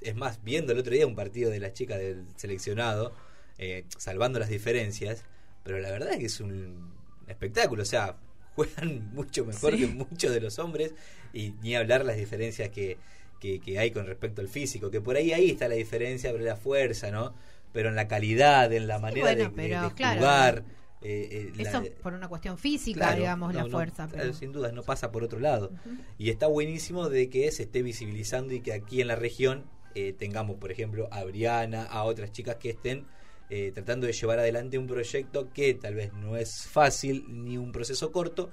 es 0.00 0.14
más, 0.16 0.42
viendo 0.42 0.72
el 0.72 0.78
otro 0.80 0.92
día 0.92 1.06
un 1.06 1.14
partido 1.14 1.50
de 1.50 1.60
las 1.60 1.72
chicas 1.72 1.98
del 1.98 2.26
seleccionado, 2.36 3.14
eh, 3.58 3.84
salvando 3.96 4.38
las 4.40 4.48
diferencias, 4.48 5.24
pero 5.62 5.78
la 5.78 5.90
verdad 5.90 6.10
es 6.12 6.18
que 6.18 6.26
es 6.26 6.40
un 6.40 6.92
espectáculo, 7.28 7.82
o 7.82 7.86
sea, 7.86 8.16
juegan 8.56 9.10
mucho 9.14 9.44
mejor 9.44 9.72
Sí. 9.74 9.80
que 9.80 9.86
muchos 9.86 10.32
de 10.32 10.40
los 10.40 10.58
hombres 10.58 10.92
y 11.32 11.52
ni 11.62 11.74
hablar 11.76 12.04
las 12.04 12.16
diferencias 12.16 12.68
que, 12.70 12.98
que, 13.44 13.60
que 13.60 13.78
hay 13.78 13.90
con 13.90 14.06
respecto 14.06 14.40
al 14.40 14.48
físico, 14.48 14.90
que 14.90 15.02
por 15.02 15.16
ahí 15.16 15.32
ahí 15.34 15.50
está 15.50 15.68
la 15.68 15.74
diferencia, 15.74 16.32
pero 16.32 16.44
la 16.44 16.56
fuerza, 16.56 17.10
¿no? 17.10 17.34
Pero 17.74 17.90
en 17.90 17.94
la 17.94 18.08
calidad, 18.08 18.72
en 18.72 18.86
la 18.86 18.98
manera 18.98 19.20
bueno, 19.26 19.42
de- 19.42 19.48
de, 19.50 19.54
pero 19.54 19.82
de 19.88 19.94
claro, 19.94 20.18
jugar. 20.20 20.64
eh, 21.02 21.28
eh, 21.30 21.52
la- 21.56 21.62
Eso 21.68 21.82
por 22.02 22.14
una 22.14 22.26
cuestión 22.28 22.56
física, 22.56 23.00
Claro, 23.00 23.16
digamos, 23.18 23.52
no, 23.52 23.64
la 23.64 23.66
fuerza. 23.70 24.06
claro, 24.08 24.22
pero- 24.28 24.32
sin 24.32 24.52
dudas, 24.52 24.72
no 24.72 24.82
pasa 24.82 25.12
por 25.12 25.22
otro 25.24 25.40
lado. 25.40 25.70
Y 26.16 26.30
está 26.30 26.46
buenísimo 26.46 27.10
de 27.10 27.28
que 27.28 27.52
se 27.52 27.64
esté 27.64 27.82
visibilizando 27.82 28.54
y 28.54 28.60
que 28.60 28.72
aquí 28.72 29.02
en 29.02 29.08
la 29.08 29.16
región 29.16 29.64
eh, 29.94 30.12
tengamos, 30.18 30.56
por 30.56 30.72
ejemplo, 30.72 31.08
a 31.12 31.22
Briana, 31.24 31.84
a 31.84 32.04
otras 32.04 32.32
chicas 32.32 32.56
que 32.56 32.70
estén 32.70 33.04
eh, 33.50 33.70
tratando 33.74 34.06
de 34.06 34.12
llevar 34.14 34.38
adelante 34.38 34.78
un 34.78 34.86
proyecto 34.86 35.52
que 35.52 35.74
tal 35.74 35.94
vez 35.94 36.12
no 36.14 36.36
es 36.38 36.66
fácil 36.66 37.26
ni 37.28 37.58
un 37.58 37.70
proceso 37.72 38.10
corto, 38.10 38.50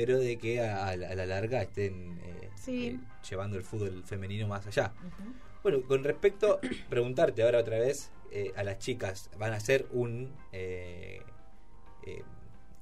espero 0.00 0.18
de 0.18 0.38
que 0.38 0.60
a, 0.60 0.88
a 0.88 0.96
la, 0.96 1.26
larga 1.26 1.62
estén 1.62 2.18
eh, 2.24 2.50
Sí. 2.54 2.86
eh, 2.88 2.98
llevando 3.28 3.56
el 3.56 3.62
fútbol 3.64 4.02
femenino 4.04 4.48
más 4.48 4.66
allá. 4.66 4.92
Bueno, 5.62 5.82
con 5.82 6.04
respecto, 6.04 6.58
preguntarte 6.88 7.42
ahora 7.42 7.58
otra 7.58 7.78
vez 7.78 8.10
eh, 8.32 8.52
a 8.56 8.62
las 8.64 8.78
chicas, 8.78 9.30
van 9.38 9.52
a 9.52 9.56
hacer 9.56 9.86
un 9.92 10.32
eh, 10.52 11.20
eh, 12.06 12.22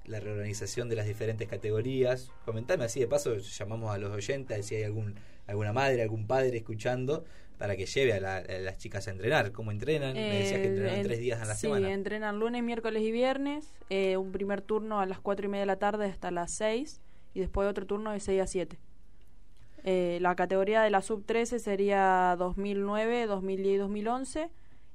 la 0.04 0.20
reorganización 0.20 0.88
de 0.88 0.96
las 0.96 1.06
diferentes 1.06 1.48
categorías. 1.48 2.30
Comentame 2.44 2.84
así 2.84 3.00
de 3.00 3.08
paso, 3.08 3.36
llamamos 3.36 3.94
a 3.94 3.98
los 3.98 4.10
oyentes 4.12 4.64
si 4.66 4.76
hay 4.76 4.84
algún 4.84 5.16
alguna 5.46 5.72
madre, 5.72 6.02
algún 6.02 6.26
padre 6.26 6.58
escuchando 6.58 7.24
para 7.56 7.74
que 7.74 7.86
lleve 7.86 8.12
a, 8.12 8.20
la- 8.20 8.36
a 8.36 8.58
las 8.60 8.76
chicas 8.78 9.08
a 9.08 9.10
entrenar. 9.10 9.50
¿Cómo 9.50 9.70
entrenan? 9.72 10.12
Me 10.12 10.38
decías 10.40 10.60
que 10.60 10.66
entrenan 10.68 10.94
en- 10.96 11.02
tres 11.02 11.18
días 11.18 11.40
a 11.40 11.46
la 11.46 11.54
sí, 11.54 11.62
semana. 11.62 11.90
entrenan 11.92 12.38
lunes, 12.38 12.62
miércoles 12.62 13.02
y 13.02 13.10
viernes. 13.10 13.72
eh, 13.90 14.16
un 14.18 14.30
primer 14.32 14.60
turno 14.60 15.00
a 15.00 15.06
las 15.06 15.18
4 15.20 15.46
y 15.46 15.48
media 15.48 15.62
de 15.62 15.66
la 15.66 15.78
tarde 15.78 16.04
hasta 16.06 16.30
las 16.30 16.52
6. 16.52 17.00
Y 17.38 17.40
después 17.40 17.68
otro 17.68 17.86
turno 17.86 18.10
de 18.10 18.18
6 18.18 18.40
a 18.42 18.46
7. 18.48 18.76
Eh, 19.84 20.18
la 20.20 20.34
categoría 20.34 20.82
de 20.82 20.90
la 20.90 21.02
sub 21.02 21.24
13 21.24 21.60
sería 21.60 22.34
2009, 22.36 23.26
2010 23.26 23.74
y 23.74 23.76
2011. 23.76 24.50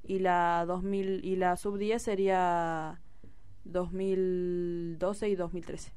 Y 0.06 0.20
la, 0.20 0.66
2000, 0.68 1.24
y 1.24 1.38
la 1.38 1.56
sub 1.56 1.78
10 1.78 2.02
sería 2.02 3.00
2012 3.64 5.30
y 5.30 5.36
2013. 5.36 5.94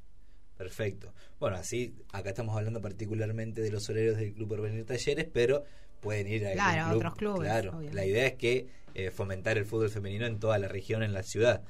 Perfecto. 0.56 1.12
Bueno, 1.40 1.56
así 1.56 1.96
acá 2.12 2.28
estamos 2.28 2.56
hablando 2.56 2.80
particularmente 2.80 3.60
de 3.60 3.72
los 3.72 3.90
horarios 3.90 4.16
del 4.16 4.32
Club 4.32 4.48
Porvenir 4.50 4.86
Talleres, 4.86 5.26
pero 5.32 5.64
pueden 6.00 6.28
ir 6.28 6.46
a 6.46 6.52
Claro, 6.52 6.82
a 6.82 6.86
club. 6.90 6.96
otros 6.98 7.14
clubes, 7.16 7.40
Claro, 7.50 7.70
obviamente. 7.70 7.94
la 7.96 8.06
idea 8.06 8.26
es 8.26 8.34
que 8.34 8.68
eh, 8.94 9.10
fomentar 9.10 9.58
el 9.58 9.66
fútbol 9.66 9.90
femenino 9.90 10.26
en 10.26 10.38
toda 10.38 10.58
la 10.60 10.68
región, 10.68 11.02
en 11.02 11.12
la 11.12 11.24
ciudad. 11.24 11.64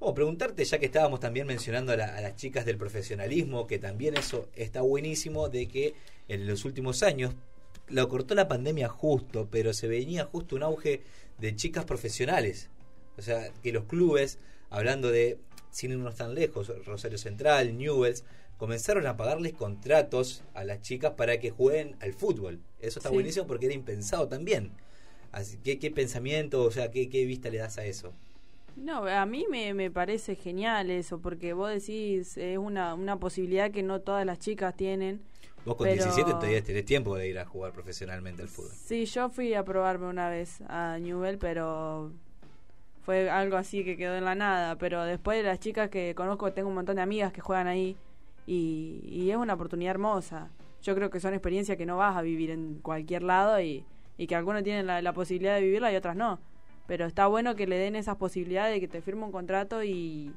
Bueno, 0.00 0.14
preguntarte, 0.14 0.64
ya 0.64 0.78
que 0.78 0.86
estábamos 0.86 1.20
también 1.20 1.46
mencionando 1.46 1.92
a, 1.92 1.96
la- 1.96 2.16
a 2.16 2.20
las 2.22 2.34
chicas 2.36 2.64
del 2.64 2.78
profesionalismo, 2.78 3.66
que 3.66 3.78
también 3.78 4.16
eso 4.16 4.48
está 4.56 4.80
buenísimo, 4.80 5.48
de 5.50 5.68
que 5.68 5.94
en 6.28 6.46
los 6.46 6.64
últimos 6.64 7.02
años 7.02 7.34
lo 7.88 8.08
cortó 8.08 8.34
la 8.34 8.48
pandemia 8.48 8.88
justo, 8.88 9.48
pero 9.50 9.74
se 9.74 9.88
venía 9.88 10.24
justo 10.24 10.56
un 10.56 10.62
auge 10.62 11.02
de 11.38 11.54
chicas 11.54 11.84
profesionales. 11.84 12.70
O 13.18 13.22
sea, 13.22 13.52
que 13.62 13.72
los 13.72 13.84
clubes, 13.84 14.38
hablando 14.70 15.10
de, 15.10 15.38
sin 15.70 15.90
irnos 15.90 16.14
tan 16.16 16.34
lejos, 16.34 16.72
Rosario 16.86 17.18
Central, 17.18 17.76
Newells, 17.76 18.24
comenzaron 18.56 19.06
a 19.06 19.16
pagarles 19.18 19.52
contratos 19.52 20.44
a 20.54 20.64
las 20.64 20.80
chicas 20.80 21.12
para 21.16 21.38
que 21.40 21.50
jueguen 21.50 21.96
al 22.00 22.14
fútbol. 22.14 22.60
Eso 22.80 23.00
está 23.00 23.10
Sí. 23.10 23.14
buenísimo 23.14 23.46
porque 23.46 23.66
era 23.66 23.74
impensado 23.74 24.28
también. 24.28 24.72
Así 25.32 25.58
que, 25.58 25.78
¿qué 25.78 25.90
pensamiento, 25.90 26.62
o 26.62 26.70
sea, 26.70 26.90
qué, 26.90 27.10
qué 27.10 27.24
vista 27.26 27.50
le 27.50 27.58
das 27.58 27.76
a 27.78 27.84
eso? 27.84 28.14
No, 28.80 29.04
a 29.06 29.26
mí 29.26 29.44
me, 29.50 29.74
me 29.74 29.90
parece 29.90 30.34
genial 30.36 30.90
eso, 30.90 31.20
porque 31.20 31.52
vos 31.52 31.70
decís, 31.70 32.36
es 32.38 32.56
una, 32.58 32.94
una 32.94 33.18
posibilidad 33.18 33.70
que 33.70 33.82
no 33.82 34.00
todas 34.00 34.24
las 34.24 34.38
chicas 34.38 34.74
tienen. 34.74 35.20
Vos 35.66 35.76
con 35.76 35.86
Pero- 35.86 36.04
17 36.04 36.30
todavía 36.32 36.62
tenés 36.64 36.86
tiempo 36.86 37.16
de 37.16 37.28
ir 37.28 37.38
a 37.38 37.44
jugar 37.44 37.72
profesionalmente 37.72 38.40
al 38.42 38.48
fútbol. 38.48 38.70
Sí, 38.72 39.04
yo 39.04 39.28
fui 39.28 39.52
a 39.52 39.62
probarme 39.64 40.06
una 40.06 40.30
vez 40.30 40.62
a 40.68 40.98
Newell, 40.98 41.36
pero 41.36 42.12
fue 43.02 43.28
algo 43.28 43.56
así 43.58 43.84
que 43.84 43.98
quedó 43.98 44.16
en 44.16 44.24
la 44.24 44.34
nada. 44.34 44.76
Pero 44.78 45.04
después 45.04 45.36
de 45.36 45.42
las 45.42 45.60
chicas 45.60 45.90
que 45.90 46.14
conozco, 46.14 46.52
tengo 46.54 46.70
un 46.70 46.74
montón 46.76 46.96
de 46.96 47.02
amigas 47.02 47.32
que 47.34 47.42
juegan 47.42 47.66
ahí 47.66 47.96
y, 48.46 49.00
y 49.04 49.30
es 49.30 49.36
una 49.36 49.52
oportunidad 49.54 49.90
hermosa. 49.90 50.48
Yo 50.82 50.94
creo 50.94 51.10
que 51.10 51.20
son 51.20 51.34
experiencias 51.34 51.76
que 51.76 51.84
no 51.84 51.98
vas 51.98 52.16
a 52.16 52.22
vivir 52.22 52.50
en 52.50 52.78
cualquier 52.80 53.22
lado 53.22 53.60
y, 53.60 53.84
y 54.16 54.26
que 54.26 54.34
algunos 54.34 54.62
tienen 54.64 54.86
la, 54.86 55.02
la 55.02 55.12
posibilidad 55.12 55.56
de 55.56 55.60
vivirla 55.60 55.92
y 55.92 55.96
otras 55.96 56.16
no. 56.16 56.40
Pero 56.86 57.06
está 57.06 57.26
bueno 57.26 57.54
que 57.56 57.66
le 57.66 57.76
den 57.76 57.96
esas 57.96 58.16
posibilidades 58.16 58.74
de 58.74 58.80
que 58.80 58.88
te 58.88 59.00
firme 59.00 59.24
un 59.24 59.32
contrato 59.32 59.82
y, 59.84 60.32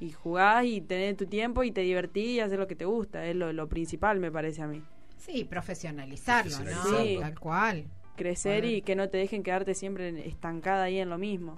y 0.00 0.10
jugás 0.12 0.64
y 0.64 0.80
tenés 0.80 1.16
tu 1.16 1.26
tiempo 1.26 1.62
y 1.62 1.70
te 1.72 1.82
divertís 1.82 2.26
y 2.26 2.40
haces 2.40 2.58
lo 2.58 2.66
que 2.66 2.74
te 2.76 2.84
gusta. 2.86 3.26
Es 3.26 3.36
lo, 3.36 3.52
lo 3.52 3.68
principal, 3.68 4.18
me 4.18 4.32
parece 4.32 4.62
a 4.62 4.66
mí. 4.66 4.82
Sí, 5.18 5.44
profesionalizarlo, 5.44 6.58
¿no? 6.60 6.98
Sí. 7.02 7.18
Tal 7.20 7.38
cual. 7.38 7.84
Crecer 8.16 8.62
Bueno. 8.62 8.76
y 8.76 8.82
que 8.82 8.94
no 8.96 9.08
te 9.08 9.18
dejen 9.18 9.42
quedarte 9.42 9.74
siempre 9.74 10.26
estancada 10.28 10.84
ahí 10.84 10.98
en 10.98 11.10
lo 11.10 11.18
mismo. 11.18 11.56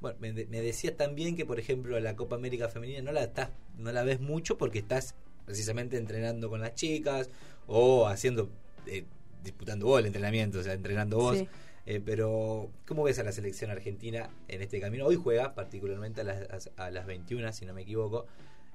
Bueno, 0.00 0.16
me, 0.20 0.32
de- 0.32 0.46
me 0.46 0.60
decías 0.60 0.96
también 0.96 1.36
que, 1.36 1.44
por 1.46 1.58
ejemplo, 1.58 1.98
la 2.00 2.16
Copa 2.16 2.36
América 2.36 2.68
Femenina 2.68 3.00
no 3.02 3.12
la 3.12 3.22
estás, 3.24 3.50
no 3.78 3.90
la 3.92 4.02
ves 4.04 4.20
mucho 4.20 4.58
porque 4.58 4.78
estás 4.78 5.14
precisamente 5.44 5.96
entrenando 5.96 6.48
con 6.50 6.60
las 6.60 6.74
chicas 6.74 7.30
o 7.66 8.06
haciendo, 8.06 8.48
eh, 8.86 9.04
disputando 9.42 9.86
vos 9.86 10.00
el 10.00 10.06
entrenamiento, 10.06 10.58
o 10.58 10.62
sea, 10.62 10.74
entrenando 10.74 11.16
vos. 11.16 11.38
Sí. 11.38 11.48
Eh, 11.90 12.02
pero, 12.04 12.68
¿cómo 12.86 13.02
ves 13.04 13.18
a 13.18 13.22
la 13.22 13.32
selección 13.32 13.70
argentina 13.70 14.28
en 14.46 14.60
este 14.60 14.78
camino? 14.78 15.06
Hoy 15.06 15.16
juega, 15.16 15.54
particularmente 15.54 16.20
a 16.20 16.24
las, 16.24 16.70
a 16.76 16.90
las 16.90 17.06
21, 17.06 17.50
si 17.54 17.64
no 17.64 17.72
me 17.72 17.80
equivoco, 17.80 18.26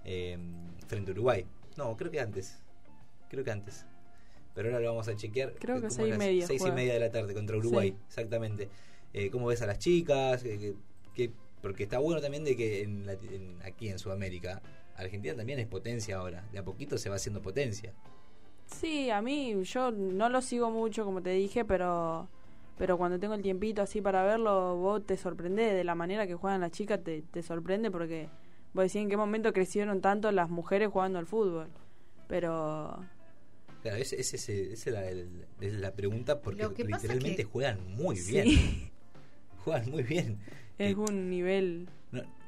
eh, 0.04 0.36
frente 0.88 1.12
a 1.12 1.14
Uruguay. 1.14 1.46
No, 1.78 1.96
creo 1.96 2.10
que 2.10 2.20
antes. 2.20 2.58
Creo 3.30 3.44
que 3.44 3.52
antes. 3.52 3.86
Pero 4.56 4.70
ahora 4.70 4.80
lo 4.80 4.88
vamos 4.90 5.08
a 5.10 5.16
chequear. 5.16 5.54
Creo 5.60 5.76
que 5.76 5.90
¿Cómo 5.90 5.92
seis 5.92 6.16
y 6.16 6.18
media 6.18 6.48
Seis 6.48 6.64
y 6.66 6.72
media 6.72 6.94
de 6.96 7.00
la 7.02 7.12
tarde 7.12 7.36
contra 7.36 7.56
Uruguay, 7.56 7.90
Sí. 7.92 7.98
exactamente. 8.08 8.70
Eh, 9.14 9.30
¿Cómo 9.30 9.46
ves 9.46 9.62
a 9.62 9.68
las 9.68 9.78
chicas? 9.78 10.44
Eh, 10.44 10.58
que- 10.58 10.76
que- 11.28 11.32
porque 11.62 11.84
está 11.84 12.00
bueno 12.00 12.20
también 12.20 12.44
de 12.44 12.58
que 12.58 12.82
en 12.82 13.06
la- 13.06 13.14
en- 13.14 13.60
aquí 13.64 13.90
en 13.90 14.00
Sudamérica, 14.00 14.60
Argentina 14.96 15.36
también 15.36 15.60
es 15.60 15.68
potencia 15.68 16.18
ahora. 16.18 16.48
De 16.52 16.58
a 16.58 16.64
poquito 16.66 16.98
se 16.98 17.10
va 17.10 17.18
haciendo 17.18 17.44
potencia. 17.44 17.94
Sí, 18.66 19.12
a 19.12 19.22
mí 19.22 19.54
yo 19.66 19.92
no 19.92 20.30
lo 20.30 20.42
sigo 20.42 20.72
mucho, 20.72 21.06
como 21.06 21.22
te 21.22 21.30
dije, 21.30 21.64
pero 21.64 22.28
pero 22.78 22.98
cuando 22.98 23.20
tengo 23.20 23.34
el 23.34 23.42
tiempito 23.42 23.82
así 23.82 24.02
para 24.02 24.24
verlo, 24.24 24.76
vos 24.78 25.06
te 25.06 25.18
sorprendés 25.18 25.74
de 25.74 25.84
la 25.84 25.96
manera 25.96 26.26
que 26.28 26.36
juegan 26.36 26.62
las 26.62 26.72
chicas, 26.72 27.04
te, 27.04 27.22
te 27.22 27.44
sorprende 27.44 27.92
porque 27.92 28.30
vos 28.74 28.84
decís 28.84 28.98
en 28.98 29.10
qué 29.10 29.18
momento 29.18 29.54
crecieron 29.54 30.02
tanto 30.02 30.32
las 30.32 30.50
mujeres 30.50 30.90
jugando 30.90 31.20
al 31.20 31.26
fútbol. 31.28 31.68
Pero 32.28 33.00
Claro, 33.82 33.98
esa 33.98 34.16
ese, 34.16 34.38
ese- 34.38 34.74
esa 34.74 34.90
es 34.90 34.94
la, 34.96 35.10
el- 35.10 35.46
es 35.62 35.74
la 35.74 35.92
pregunta 35.92 36.40
porque 36.42 36.68
literalmente 36.86 37.36
que- 37.38 37.44
juegan 37.44 37.80
muy 37.96 38.16
Sí. 38.16 38.32
bien. 38.32 38.92
Juegan 39.64 39.92
muy 39.92 40.04
bien. 40.04 40.40
es 40.78 40.92
Y 40.92 40.96
un 40.96 41.30
nivel... 41.30 41.88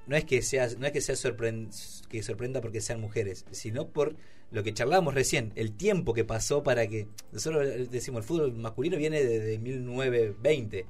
no, 0.08 0.15
es 0.15 0.26
que 0.26 0.41
sea, 0.41 0.68
no 0.78 0.86
es 0.86 0.91
que 0.91 1.02
sea 1.02 1.15
sorpren- 1.15 1.70
que 2.08 2.22
sorprenda 2.24 2.62
porque 2.62 2.82
sean 2.82 3.02
mujeres, 3.02 3.46
sino 3.52 3.88
por 3.88 4.15
lo 4.52 4.63
que 4.63 4.74
charlábamos 4.74 5.13
recién, 5.13 5.52
el 5.56 5.72
tiempo 5.74 6.13
que 6.13 6.24
pasó 6.24 6.63
para 6.63 6.88
que 6.88 7.08
nosotros 7.32 7.89
decimos 7.91 8.22
el 8.22 8.28
fútbol 8.28 8.54
masculino 8.54 8.98
viene 8.98 9.24
desde 9.24 9.58
1920 9.60 10.86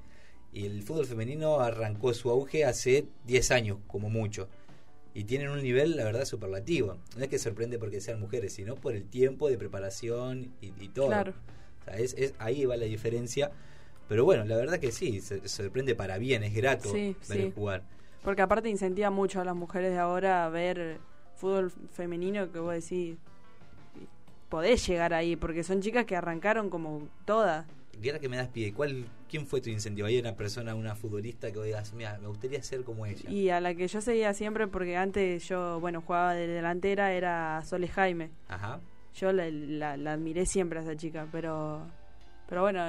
y 0.54 0.66
el 0.66 0.84
fútbol 0.84 1.06
femenino 1.06 1.60
arrancó 1.60 2.14
su 2.14 2.30
auge 2.30 2.66
hace 2.66 3.06
10 3.26 3.52
años 3.52 3.78
como 3.88 4.10
mucho. 4.10 4.48
Y 5.14 5.24
tienen 5.24 5.50
un 5.50 5.62
nivel, 5.64 5.96
la 5.96 6.04
verdad, 6.04 6.26
superlativo. 6.26 6.98
No 7.18 7.24
es 7.24 7.30
que 7.30 7.40
sorprende 7.40 7.80
porque 7.80 8.02
sean 8.02 8.20
mujeres, 8.20 8.54
sino 8.54 8.76
por 8.76 8.96
el 8.96 9.06
tiempo 9.06 9.50
de 9.50 9.58
preparación 9.58 10.52
y, 10.62 10.74
y 10.84 10.90
todo. 10.90 11.08
Claro. 11.08 11.34
O 11.82 11.86
sea, 11.86 11.98
es, 11.98 12.14
es- 12.18 12.34
ahí 12.38 12.66
va 12.66 12.76
la 12.76 12.86
diferencia. 12.86 13.52
Pero 14.10 14.24
bueno, 14.26 14.44
la 14.46 14.56
verdad 14.58 14.78
que 14.80 14.92
sí, 14.92 15.22
se, 15.22 15.40
se 15.42 15.48
sorprende 15.50 15.96
para 15.96 16.18
bien, 16.18 16.44
es 16.44 16.54
grato 16.54 16.92
Sí, 16.92 17.16
ver 17.30 17.38
sí. 17.44 17.52
jugar. 17.56 17.84
Porque 18.26 18.42
aparte 18.42 18.70
incentiva 18.70 19.10
mucho 19.12 19.40
a 19.40 19.46
las 19.46 19.56
mujeres 19.56 19.92
de 19.92 20.00
ahora 20.00 20.46
a 20.46 20.50
ver 20.50 20.98
fútbol 21.36 21.72
femenino 21.94 22.52
que 22.52 22.60
vos 22.60 22.74
decís, 22.74 23.18
podés 24.50 24.86
llegar 24.88 25.14
ahí, 25.14 25.36
porque 25.36 25.64
son 25.64 25.82
chicas 25.82 26.06
que 26.06 26.16
arrancaron 26.16 26.70
como 26.70 27.08
todas. 27.26 27.66
Y 28.02 28.10
ahora 28.10 28.20
que 28.20 28.28
me 28.28 28.36
das 28.36 28.50
pie, 28.50 28.74
¿cuál, 28.74 29.06
¿quién 29.30 29.46
fue 29.48 29.62
tu 29.62 29.70
incentivo? 29.70 30.08
¿Hay 30.08 30.20
una 30.20 30.36
persona, 30.36 30.76
una 30.76 30.96
futbolista 30.96 31.50
que 31.52 31.58
vos 31.58 31.66
digas, 31.66 31.94
mira, 31.94 32.18
me 32.22 32.28
gustaría 32.28 32.62
ser 32.62 32.84
como 32.84 33.06
ella? 33.06 33.30
Y 33.30 33.50
a 33.50 33.62
la 33.62 33.74
que 33.74 33.88
yo 33.88 34.02
seguía 34.02 34.34
siempre, 34.34 34.68
porque 34.68 34.98
antes 34.98 35.48
yo, 35.48 35.80
bueno, 35.80 36.02
jugaba 36.02 36.34
de 36.34 36.48
delantera, 36.48 37.14
era 37.14 37.64
Sole 37.64 37.88
Jaime. 37.88 38.32
Ajá. 38.50 38.82
Yo 39.16 39.32
la, 39.32 39.50
la, 39.50 39.96
la 39.98 40.14
admiré 40.14 40.46
siempre 40.46 40.80
a 40.80 40.82
esa 40.82 40.98
chica, 40.98 41.28
pero 41.32 41.84
pero 42.50 42.62
bueno, 42.62 42.82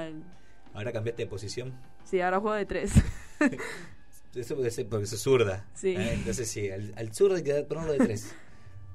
Ahora 0.73 0.91
cambiaste 0.91 1.23
de 1.23 1.29
posición. 1.29 1.73
sí, 2.03 2.19
ahora 2.21 2.39
juego 2.39 2.55
de 2.55 2.65
tres. 2.65 2.91
Eso 4.37 4.55
puede 4.55 4.71
ser 4.71 4.87
porque 4.87 5.05
sos 5.05 5.21
zurda. 5.21 5.65
Sí. 5.73 5.89
¿eh? 5.89 6.13
Entonces 6.13 6.49
sí, 6.49 6.69
al, 6.69 6.93
al 6.95 7.13
zurdo 7.13 7.35
hay 7.35 7.43
que 7.43 7.53
ponerlo 7.63 7.93
de 7.93 7.99
tres. 7.99 8.33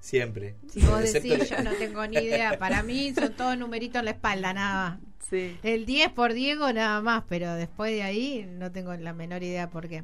Siempre. 0.00 0.57
Si 0.68 0.81
vos 0.81 1.00
Excepto 1.00 1.28
decís, 1.28 1.50
yo 1.50 1.62
no 1.62 1.72
tengo 1.74 2.05
ni 2.09 2.16
idea. 2.18 2.59
Para 2.59 2.83
mí 2.83 3.12
son 3.14 3.33
todos 3.35 3.57
numeritos 3.57 4.00
en 4.00 4.07
la 4.07 4.11
espalda, 4.12 4.52
nada 4.52 4.90
más. 4.90 5.00
sí. 5.31 5.57
El 5.62 5.87
10 5.87 6.11
por 6.11 6.33
Diego, 6.33 6.72
nada 6.72 7.00
más. 7.00 7.22
Pero 7.28 7.55
después 7.55 7.92
de 7.92 8.02
ahí 8.02 8.44
no 8.59 8.72
tengo 8.72 8.92
la 8.94 9.12
menor 9.12 9.42
idea 9.44 9.70
por 9.70 9.88
qué. 9.88 10.02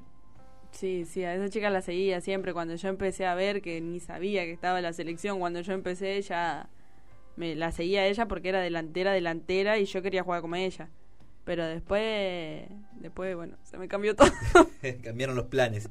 Sí, 0.71 1.05
sí, 1.05 1.25
a 1.25 1.35
esa 1.35 1.49
chica 1.49 1.69
la 1.71 1.81
seguía 1.83 2.21
siempre. 2.21 2.53
Cuando 2.53 2.77
yo 2.77 2.89
empecé 2.89 3.27
a 3.27 3.35
ver 3.35 3.61
que 3.61 3.81
ni 3.81 3.99
sabía 3.99 4.45
que 4.45 4.53
estaba 4.53 4.79
en 4.79 4.85
la 4.85 4.93
selección, 4.93 5.41
cuando 5.41 5.61
yo 5.63 5.73
empecé 5.73 6.21
ya 6.23 6.69
me 7.37 7.55
la 7.57 7.73
seguía 7.73 8.03
a 8.03 8.07
ella 8.07 8.27
porque 8.27 8.51
era 8.51 8.61
delantera, 8.61 9.13
delantera 9.13 9.79
y 9.79 9.85
yo 9.87 10.03
quería 10.03 10.23
jugar 10.23 10.43
como 10.43 10.55
ella. 10.57 10.91
Pero 11.49 11.67
después, 11.67 12.67
después, 13.01 13.35
bueno, 13.35 13.57
se 13.65 13.79
me 13.79 13.89
cambió 13.89 14.15
todo. 14.15 14.29
Cambiaron 15.03 15.35
los 15.35 15.47
planes. 15.47 15.89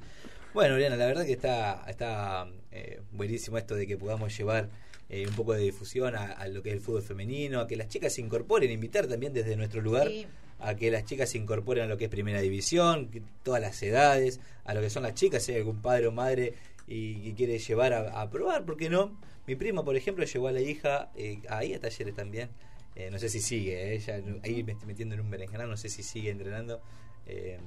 Bueno, 0.54 0.76
Oriana, 0.76 0.96
la 0.98 1.08
verdad 1.08 1.26
que 1.26 1.32
está, 1.32 1.84
está 1.88 2.48
eh, 2.72 3.02
buenísimo 3.12 3.58
esto 3.58 3.74
de 3.74 3.88
que 3.88 3.98
podamos 3.98 4.38
llevar 4.38 4.70
eh, 5.10 5.26
un 5.28 5.34
poco 5.34 5.54
de 5.54 5.62
difusión 5.64 6.16
a, 6.16 6.34
a 6.34 6.48
lo 6.48 6.62
que 6.62 6.70
es 6.70 6.76
el 6.76 6.82
fútbol 6.82 7.02
femenino, 7.02 7.60
a 7.60 7.68
que 7.68 7.76
las 7.76 7.88
chicas 7.88 8.14
se 8.14 8.22
incorporen, 8.22 8.70
invitar 8.70 9.08
también 9.08 9.34
desde 9.34 9.56
nuestro 9.56 9.82
lugar 9.82 10.08
Sí. 10.10 10.28
a 10.60 10.76
que 10.76 10.92
las 10.92 11.06
chicas 11.06 11.30
se 11.32 11.40
incorporen 11.40 11.86
a 11.86 11.88
lo 11.88 11.98
que 11.98 12.04
es 12.06 12.12
primera 12.12 12.40
división, 12.40 13.10
que 13.10 13.24
todas 13.42 13.60
las 13.60 13.82
edades, 13.82 14.40
a 14.64 14.76
lo 14.76 14.82
que 14.82 14.92
son 14.92 15.02
las 15.02 15.16
chicas, 15.16 15.42
si 15.42 15.54
hay 15.54 15.58
algún 15.58 15.82
padre 15.82 16.06
o 16.06 16.12
madre 16.12 16.54
y 16.88 17.16
que 17.24 17.34
quiere 17.34 17.58
llevar 17.58 17.94
a, 17.94 18.22
a 18.22 18.30
probar, 18.30 18.64
¿por 18.64 18.78
qué 18.78 18.92
no? 18.92 19.20
Mi 19.48 19.56
prima, 19.56 19.84
por 19.84 19.96
ejemplo, 19.96 20.24
llevó 20.24 20.50
a 20.50 20.52
la 20.52 20.62
hija 20.62 21.10
eh, 21.16 21.40
ahí 21.50 21.74
a 21.74 21.80
talleres 21.80 22.14
también. 22.14 22.50
Eh, 23.00 23.10
no 23.12 23.20
sé 23.20 23.30
si 23.30 23.42
sigue, 23.42 23.74
eh, 23.92 23.96
ella 23.96 24.18
no- 24.26 24.40
ahí 24.44 24.64
me 24.64 24.72
estoy 24.72 24.88
metiendo 24.88 25.14
en 25.14 25.22
un 25.22 25.30
berenjenal, 25.30 25.70
no 25.70 25.78
sé 25.78 25.88
si 25.88 26.02
sigue 26.02 26.32
entrenando. 26.32 26.82
Eh, 27.28 27.60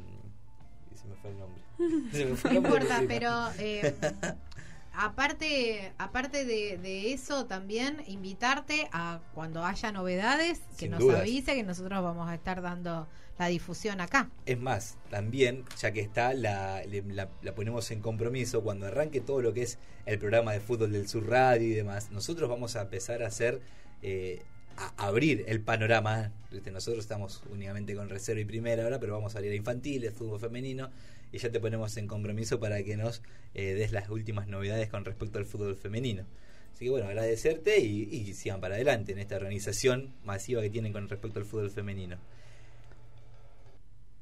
y 0.92 0.96
se 0.98 1.06
me 1.06 1.14
fue 1.14 1.30
el 1.30 1.38
nombre. 1.38 1.62
Se 2.12 2.24
me 2.24 2.34
fue 2.34 2.50
No 2.50 2.56
importa, 2.56 3.00
pero 3.06 3.30
eh, 3.60 3.94
aparte, 4.92 5.92
aparte 5.98 6.44
de, 6.44 6.78
de 6.78 7.12
eso, 7.12 7.46
también 7.46 8.02
invitarte 8.06 8.88
a 8.92 9.20
cuando 9.34 9.64
haya 9.64 9.92
novedades, 9.92 10.60
que 10.72 10.86
Sin 10.86 10.90
nos 10.92 11.00
dudas. 11.00 11.20
avise 11.20 11.54
que 11.54 11.62
nosotros 11.62 12.02
vamos 12.02 12.28
a 12.28 12.34
estar 12.34 12.60
dando 12.60 13.06
la 13.38 13.46
difusión 13.46 14.00
acá. 14.00 14.28
Es 14.46 14.58
más, 14.60 14.98
también, 15.10 15.64
ya 15.80 15.92
que 15.92 16.00
está, 16.00 16.34
la, 16.34 16.82
la, 16.86 17.28
la 17.40 17.54
ponemos 17.54 17.90
en 17.90 18.00
compromiso 18.00 18.62
cuando 18.62 18.86
arranque 18.86 19.20
todo 19.20 19.40
lo 19.40 19.54
que 19.54 19.62
es 19.62 19.78
el 20.06 20.18
programa 20.18 20.52
de 20.52 20.60
fútbol 20.60 20.92
del 20.92 21.08
Sur 21.08 21.28
Radio 21.28 21.68
y 21.68 21.72
demás. 21.72 22.10
Nosotros 22.10 22.50
vamos 22.50 22.76
a 22.76 22.82
empezar 22.82 23.22
a 23.22 23.28
hacer, 23.28 23.60
eh, 24.02 24.42
a 24.76 25.06
abrir 25.06 25.44
el 25.48 25.60
panorama. 25.60 26.32
Viste, 26.50 26.70
Nosotros 26.70 27.04
estamos 27.04 27.42
únicamente 27.50 27.94
con 27.94 28.08
reserva 28.08 28.40
y 28.40 28.44
primera 28.44 28.82
ahora, 28.84 28.98
pero 28.98 29.14
vamos 29.14 29.34
a 29.34 29.38
abrir 29.38 29.52
a 29.52 29.56
infantiles, 29.56 30.12
fútbol 30.14 30.40
femenino 30.40 30.90
y 31.32 31.38
ya 31.38 31.50
te 31.50 31.60
ponemos 31.60 31.96
en 31.96 32.06
compromiso 32.06 32.58
para 32.58 32.82
que 32.82 32.96
nos 32.96 33.22
eh, 33.54 33.74
des 33.74 33.92
las 33.92 34.08
últimas 34.10 34.48
novedades 34.48 34.88
con 34.88 35.04
respecto 35.04 35.38
al 35.38 35.44
fútbol 35.44 35.76
femenino. 35.76 36.24
Así 36.72 36.86
que 36.86 36.90
bueno, 36.90 37.06
agradecerte 37.06 37.80
y, 37.80 38.02
y 38.02 38.32
sigan 38.34 38.60
para 38.60 38.76
adelante 38.76 39.12
en 39.12 39.18
esta 39.18 39.36
organización 39.36 40.14
masiva 40.24 40.62
que 40.62 40.70
tienen 40.70 40.92
con 40.92 41.08
respecto 41.08 41.38
al 41.38 41.44
fútbol 41.44 41.70
femenino. 41.70 42.16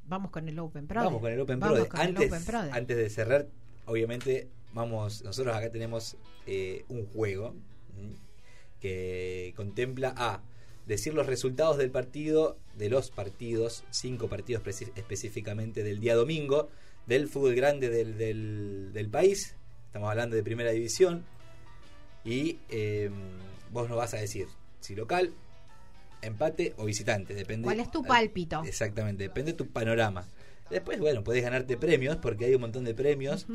Vamos 0.09 0.31
con 0.31 0.49
el 0.49 0.59
Open 0.59 0.87
Pro. 0.87 1.05
Vamos 1.05 1.21
con 1.21 1.33
el 1.33 1.41
Open 1.41 1.63
antes, 1.63 2.33
Open 2.33 2.73
antes 2.73 2.97
de 2.97 3.11
cerrar, 3.11 3.47
obviamente, 3.85 4.49
vamos, 4.73 5.23
nosotros 5.23 5.55
acá 5.55 5.71
tenemos 5.71 6.17
eh, 6.47 6.85
un 6.89 7.07
juego. 7.07 7.55
Que 8.81 9.53
contempla 9.57 10.15
a 10.17 10.43
decir 10.87 11.15
los 11.15 11.27
resultados 11.27 11.77
del 11.77 11.91
partido, 11.91 12.59
de 12.77 12.89
los 12.89 13.11
partidos, 13.11 13.85
cinco 13.91 14.29
partidos 14.29 14.63
específicamente 14.97 15.83
del 15.83 16.01
día 16.01 16.15
domingo, 16.15 16.71
del 17.07 17.29
fútbol 17.29 17.55
grande 17.55 17.91
del, 17.91 18.17
del, 18.17 18.91
del 18.93 19.09
país. 19.09 19.57
Estamos 19.87 20.11
hablando 20.11 20.37
de 20.37 20.43
primera 20.43 20.71
división. 20.71 21.25
Y 22.25 22.59
eh, 22.69 23.11
vos 23.71 23.89
nos 23.89 23.97
vas 23.97 24.15
a 24.15 24.19
decir 24.19 24.49
si 24.81 24.95
local, 24.95 25.33
empate 26.23 26.75
o 26.77 26.85
visitante. 26.85 27.35
Depende. 27.35 27.65
¿Cuál 27.65 27.81
es 27.81 27.91
tu 27.91 28.03
pálpito? 28.03 28.63
Exactamente, 28.65 29.25
depende 29.25 29.53
de 29.53 29.59
tu 29.59 29.69
panorama. 29.69 30.27
Después, 30.71 30.99
bueno, 31.01 31.25
podés 31.25 31.43
ganarte 31.43 31.77
premios 31.77 32.17
porque 32.17 32.47
hay 32.47 32.55
un 32.55 32.61
montón 32.61 32.85
de 32.85 32.95
premios. 32.95 33.47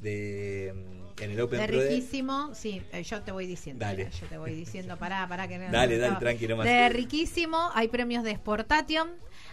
De 0.00 0.72
mm, 0.74 1.22
en 1.22 1.30
el 1.32 1.40
Open 1.40 1.60
De 1.60 1.66
Pro. 1.68 1.80
de- 1.80 1.88
riquísimo, 1.90 2.54
sí, 2.54 2.82
eh, 2.92 3.02
yo 3.02 3.22
te 3.22 3.32
voy 3.32 3.46
diciendo. 3.46 3.84
Dale. 3.84 4.06
mira, 4.06 4.10
yo 4.18 4.26
te 4.26 4.38
voy 4.38 4.54
diciendo, 4.54 4.96
pará, 4.96 5.26
pará 5.28 5.46
que 5.48 5.58
no. 5.58 5.70
Dale, 5.70 5.96
no, 5.96 6.00
dale, 6.02 6.12
no. 6.14 6.18
tranqui 6.18 6.48
nomás. 6.48 6.66
De 6.66 6.88
riquísimo, 6.88 7.70
hay 7.74 7.88
premios 7.88 8.24
de 8.24 8.34
Sportation, 8.34 9.08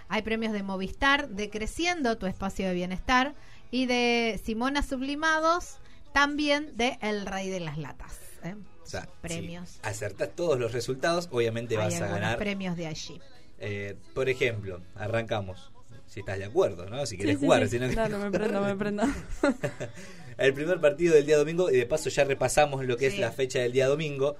hay 0.07 0.21
premios 0.21 0.53
de 0.53 0.63
Movistar, 0.63 1.29
de 1.29 1.49
Creciendo, 1.49 2.17
tu 2.17 2.25
espacio 2.25 2.67
de 2.67 2.73
bienestar, 2.73 3.35
y 3.71 3.85
de 3.85 4.39
Simona 4.43 4.81
Sublimados, 4.83 5.77
también 6.13 6.77
de 6.77 6.97
El 7.01 7.25
Rey 7.25 7.49
de 7.49 7.59
las 7.59 7.77
Latas. 7.77 8.17
¿eh? 8.43 8.55
O 8.81 8.85
sea, 8.89 9.09
premios. 9.21 9.69
Si 9.69 9.79
acertás 9.83 10.29
todos 10.33 10.57
los 10.57 10.71
resultados, 10.71 11.27
obviamente 11.31 11.75
hay 11.77 11.83
vas 11.91 12.01
a 12.01 12.07
ganar. 12.07 12.37
premios 12.37 12.77
de 12.77 12.87
allí. 12.87 13.19
Eh, 13.59 13.97
por 14.13 14.29
ejemplo, 14.29 14.79
arrancamos. 14.95 15.73
Si 16.05 16.21
estás 16.21 16.37
de 16.37 16.45
acuerdo, 16.45 16.85
¿no? 16.89 17.05
Si 17.05 17.17
Sí, 17.17 17.23
sí, 17.27 17.35
jugar. 17.35 17.63
sí. 17.67 17.71
si 17.71 17.79
no- 17.79 17.89
Claro, 17.89 18.17
me 18.19 18.31
prendo, 18.31 18.61
me 18.61 18.75
prendo. 18.77 19.03
el 20.37 20.53
primer 20.53 20.79
partido 20.79 21.15
del 21.15 21.25
día 21.25 21.37
domingo, 21.37 21.69
y 21.71 21.77
de 21.77 21.85
paso 21.85 22.09
ya 22.09 22.23
repasamos 22.23 22.85
lo 22.85 22.97
que 22.97 23.07
es 23.07 23.17
la 23.17 23.31
fecha 23.31 23.59
del 23.59 23.71
día 23.71 23.87
domingo. 23.87 24.35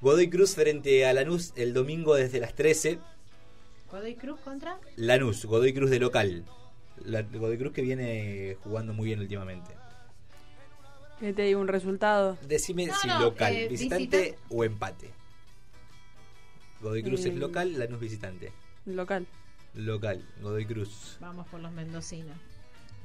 Godoy 0.00 0.30
Cruz 0.30 0.54
frente 0.54 1.06
a 1.06 1.12
Lanús 1.12 1.52
el 1.56 1.74
domingo 1.74 2.14
desde 2.14 2.38
las 2.40 2.54
13. 2.54 2.98
¿Godoy 3.90 4.14
Cruz 4.16 4.38
contra? 4.40 4.78
Lanús, 4.96 5.44
Godoy 5.46 5.72
Cruz 5.72 5.90
de 5.90 5.98
local. 5.98 6.44
La, 7.04 7.22
Godoy 7.22 7.58
Cruz 7.58 7.72
que 7.72 7.82
viene 7.82 8.56
jugando 8.62 8.92
muy 8.92 9.06
bien 9.06 9.20
últimamente. 9.20 9.72
Que 11.18 11.32
te 11.32 11.42
digo 11.42 11.60
un 11.60 11.68
resultado. 11.68 12.38
Decime 12.46 12.86
No, 12.86 12.94
si 12.96 13.08
no, 13.08 13.20
local, 13.20 13.52
eh, 13.54 13.68
visitante 13.68 14.18
visita- 14.20 14.38
o 14.50 14.62
empate. 14.64 15.10
Godoy 16.80 17.02
Cruz 17.02 17.24
es 17.24 17.34
Mm. 17.34 17.38
local, 17.38 17.78
Lanús 17.78 17.98
visitante. 18.00 18.52
Local. 18.86 19.26
Local, 19.74 20.24
Godoy 20.40 20.64
Cruz. 20.64 21.16
Vamos 21.20 21.46
por 21.48 21.60
los 21.60 21.72
mendocinos. 21.72 22.36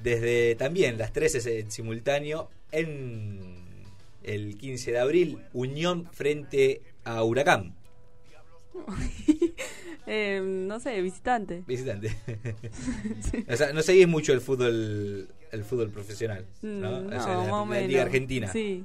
Desde 0.02 0.56
también 0.56 0.98
las 0.98 1.14
13 1.14 1.60
en 1.60 1.72
simultáneo 1.72 2.50
en 2.72 3.86
el 4.24 4.58
15 4.58 4.92
de 4.92 5.00
abril, 5.00 5.40
Unión 5.54 6.10
frente 6.12 6.82
a 7.04 7.24
Huracán. 7.24 7.76
Eh, 10.06 10.42
no 10.44 10.82
sé, 10.82 11.02
visitante. 11.02 11.64
Visitante. 11.66 12.14
o 13.48 13.56
sea, 13.56 13.72
no 13.72 13.82
seguís 13.82 14.06
mucho 14.06 14.34
el 14.34 14.42
fútbol 14.42 15.30
el 15.50 15.64
fútbol 15.64 15.92
profesional, 15.92 16.46
¿no? 16.62 17.04
Mm, 17.04 17.08
O 17.08 17.10
sea, 17.24 17.36
no, 17.36 17.44
la, 17.46 17.52
la 17.52 17.66
menos. 17.66 17.88
Liga 17.88 18.02
Argentina. 18.02 18.52
Sí, 18.52 18.84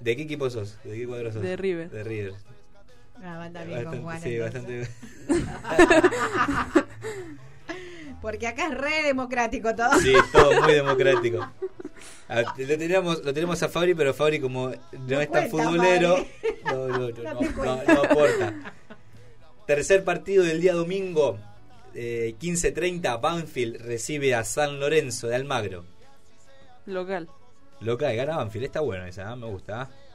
¿De 0.00 0.14
qué 0.14 0.22
equipo 0.22 0.48
sos? 0.50 0.78
¿De 0.84 0.96
qué 0.96 1.06
cuadro 1.06 1.32
sos? 1.32 1.42
de 1.42 1.56
River. 1.56 1.90
De 1.90 2.04
River. 2.04 2.34
Ah, 3.22 3.50
con 3.84 4.02
Juan. 4.02 4.20
sí, 4.20 4.36
entonces. 4.36 4.88
bastante. 5.28 6.85
Porque 8.26 8.48
acá 8.48 8.66
es 8.66 8.74
re 8.76 9.04
democrático 9.04 9.72
todo. 9.76 9.92
Sí, 10.00 10.12
todo 10.32 10.60
muy 10.62 10.72
democrático. 10.82 11.48
A- 12.28 12.40
lo, 12.40 12.76
tenemos, 12.76 13.24
lo 13.24 13.32
tenemos 13.32 13.62
a 13.62 13.68
Fabri, 13.68 13.94
pero 13.94 14.12
Fabri 14.12 14.40
como 14.40 14.72
no, 15.06 15.20
es 15.20 15.30
tan 15.30 15.48
futbolero, 15.48 16.16
no, 16.64 16.88
no, 16.88 16.98
no, 16.98 17.08
No 17.22 17.34
no, 17.34 17.40
no- 17.40 17.84
no 17.84 18.02
aporta. 18.02 18.52
Tercer 19.64 20.02
partido 20.02 20.42
del 20.42 20.60
día 20.60 20.74
domingo, 20.74 21.38
eh, 21.94 22.34
15.30, 22.40 23.20
Banfield 23.20 23.80
recibe 23.82 24.34
a 24.34 24.42
San 24.42 24.80
Lorenzo 24.80 25.28
de 25.28 25.36
Almagro. 25.36 25.84
Local. 26.86 27.28
Loca, 27.78 28.10
gana 28.12 28.38
Banfield, 28.38 28.64
está 28.66 28.80
bueno 28.80 29.06
esa, 29.06 29.32
¿eh? 29.32 29.36
me 29.36 29.46
gusta. 29.46 29.82
¿eh? 29.82 30.05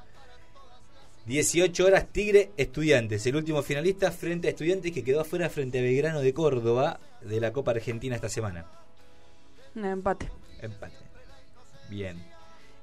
18 1.25 1.85
horas 1.85 2.07
Tigre 2.11 2.51
Estudiantes, 2.57 3.25
el 3.27 3.35
último 3.35 3.61
finalista 3.61 4.11
frente 4.11 4.47
a 4.47 4.51
Estudiantes 4.51 4.91
que 4.91 5.03
quedó 5.03 5.21
afuera 5.21 5.49
frente 5.49 5.77
a 5.77 5.81
Belgrano 5.83 6.21
de 6.21 6.33
Córdoba 6.33 6.99
de 7.21 7.39
la 7.39 7.53
Copa 7.53 7.71
Argentina 7.71 8.15
esta 8.15 8.29
semana. 8.29 8.65
Un 9.75 9.85
empate. 9.85 10.29
Empate. 10.61 10.95
Bien. 11.89 12.17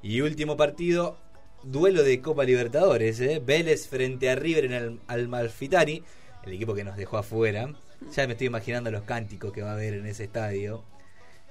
Y 0.03 0.20
último 0.20 0.57
partido, 0.57 1.18
duelo 1.64 2.05
de 2.05 2.20
Copa 2.20 2.44
Libertadores, 2.44 3.18
¿eh? 3.20 3.42
Vélez 3.44 3.88
frente 3.88 4.31
a 4.31 4.37
River 4.37 4.66
en 4.66 4.72
el 4.72 5.01
Almalfitani, 5.09 6.05
el 6.44 6.53
equipo 6.53 6.74
que 6.74 6.85
nos 6.85 6.96
dejó 6.96 7.18
afuera. 7.18 7.74
Ya 8.14 8.27
me 8.29 8.35
estoy 8.35 8.46
imaginando 8.46 8.92
los 8.92 9.03
cánticos 9.03 9.53
que 9.53 9.62
va 9.62 9.70
a 9.70 9.74
haber 9.74 9.94
en 9.94 10.07
ese 10.07 10.24
estadio. 10.24 10.85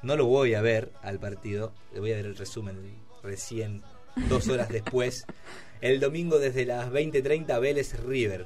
No 0.03 0.15
lo 0.15 0.25
voy 0.25 0.53
a 0.53 0.61
ver 0.61 0.93
al 1.01 1.19
partido, 1.19 1.73
le 1.93 1.99
voy 1.99 2.13
a 2.13 2.15
ver 2.15 2.27
el 2.27 2.37
resumen 2.37 2.95
recién, 3.21 3.83
dos 4.29 4.47
horas 4.47 4.69
después. 4.69 5.25
El 5.81 5.99
domingo 5.99 6.39
desde 6.39 6.65
las 6.65 6.89
20.30, 6.91 7.59
Vélez 7.59 7.99
River, 8.03 8.45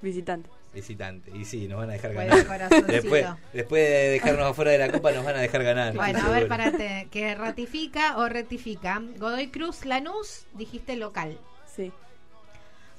Visitante. 0.00 0.48
visitante. 0.72 1.30
Y 1.36 1.44
sí, 1.44 1.66
nos 1.68 1.78
van 1.78 1.90
a 1.90 1.94
dejar 1.94 2.14
Bueno, 2.14 2.30
ganar. 2.30 2.46
corazoncito. 2.46 2.92
Después, 2.92 3.26
después 3.52 3.82
de 3.82 4.08
dejarnos 4.10 4.50
afuera 4.50 4.70
de 4.72 4.78
la 4.78 4.90
Copa, 4.92 5.12
nos 5.12 5.24
van 5.24 5.36
a 5.36 5.40
dejar 5.40 5.62
ganar. 5.64 5.94
Bueno, 5.94 6.18
a 6.20 6.28
ver, 6.30 6.46
parate, 6.48 7.08
que 7.10 7.34
ratifica 7.34 8.18
o 8.18 8.28
rectifica. 8.28 9.02
Godoy 9.18 9.48
Cruz, 9.48 9.84
Lanús, 9.84 10.44
dijiste 10.54 10.96
local. 10.96 11.38
Sí, 11.74 11.90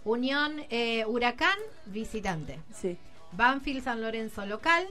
Unión 0.03 0.61
eh, 0.69 1.05
Huracán, 1.05 1.57
visitante. 1.87 2.59
sí. 2.73 2.97
Banfield 3.31 3.83
San 3.83 4.01
Lorenzo 4.01 4.45
local. 4.45 4.87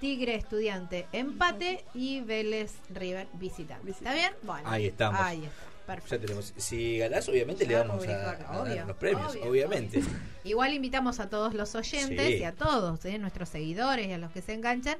Tigre 0.00 0.34
Estudiante 0.34 1.06
empate 1.12 1.84
y 1.94 2.20
Vélez 2.22 2.72
River 2.92 3.28
visitante. 3.34 3.92
¿Está 3.92 4.12
bien? 4.14 4.32
Bueno. 4.42 4.68
Ahí 4.68 4.86
estamos. 4.86 5.20
Ahí 5.20 5.44
está. 5.44 5.71
Perfecto. 6.00 6.16
Ya 6.16 6.20
tenemos. 6.20 6.54
Si 6.56 6.98
ganás, 6.98 7.28
obviamente 7.28 7.66
le 7.66 7.76
a, 7.76 7.80
a 7.82 8.60
obvio, 8.62 8.86
los 8.86 8.96
premios, 8.96 9.32
obvio, 9.36 9.50
obviamente. 9.50 10.02
Igual 10.44 10.72
invitamos 10.74 11.20
a 11.20 11.28
todos 11.28 11.54
los 11.54 11.74
oyentes 11.74 12.26
Sí. 12.26 12.34
y 12.38 12.44
a 12.44 12.52
todos, 12.52 13.04
eh, 13.04 13.18
nuestros 13.18 13.48
seguidores 13.48 14.06
y 14.08 14.12
a 14.12 14.18
los 14.18 14.30
que 14.32 14.42
se 14.42 14.52
enganchan. 14.54 14.96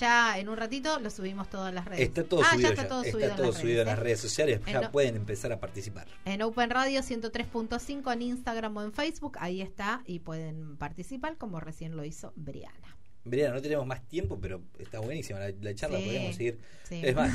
Ya 0.00 0.38
en 0.40 0.48
un 0.48 0.56
ratito 0.56 0.98
lo 0.98 1.08
subimos 1.08 1.48
todas 1.48 1.72
las 1.72 1.84
redes. 1.84 2.00
Está 2.08 2.24
todo 2.24 2.42
Ah, 2.42 2.50
subido 2.52 2.70
ya 2.70 2.74
ya. 2.74 2.82
está 2.82 2.88
todo 2.88 3.02
Está 3.02 3.12
subido, 3.12 3.30
en, 3.30 3.36
todo 3.36 3.46
las 3.46 3.54
subido 3.60 3.80
en 3.82 3.86
redes, 3.86 3.86
las 3.86 3.98
¿eh? 3.98 4.02
redes 4.02 4.20
sociales. 4.20 4.60
En 4.66 4.72
Ya 4.72 4.80
no- 4.80 4.90
pueden 4.90 5.16
empezar 5.16 5.52
a 5.52 5.60
participar. 5.60 6.06
En 6.24 6.42
Open 6.42 6.70
Radio 6.70 7.00
103.5 7.02 8.12
en 8.12 8.22
Instagram 8.22 8.76
o 8.76 8.82
en 8.82 8.92
Facebook, 8.92 9.36
ahí 9.38 9.62
está 9.62 10.02
y 10.06 10.18
pueden 10.18 10.76
participar 10.78 11.36
como 11.36 11.60
recién 11.60 11.96
lo 11.96 12.04
hizo 12.04 12.32
Briana. 12.34 12.96
Briana, 13.24 13.54
no 13.54 13.62
tenemos 13.62 13.86
más 13.86 14.06
tiempo, 14.06 14.38
pero 14.40 14.60
está 14.78 15.00
buenísima 15.00 15.38
la, 15.38 15.74
charla, 15.74 15.98
sí, 15.98 16.04
podemos 16.04 16.36
seguir. 16.36 16.58
Es 16.90 17.14
más, 17.16 17.32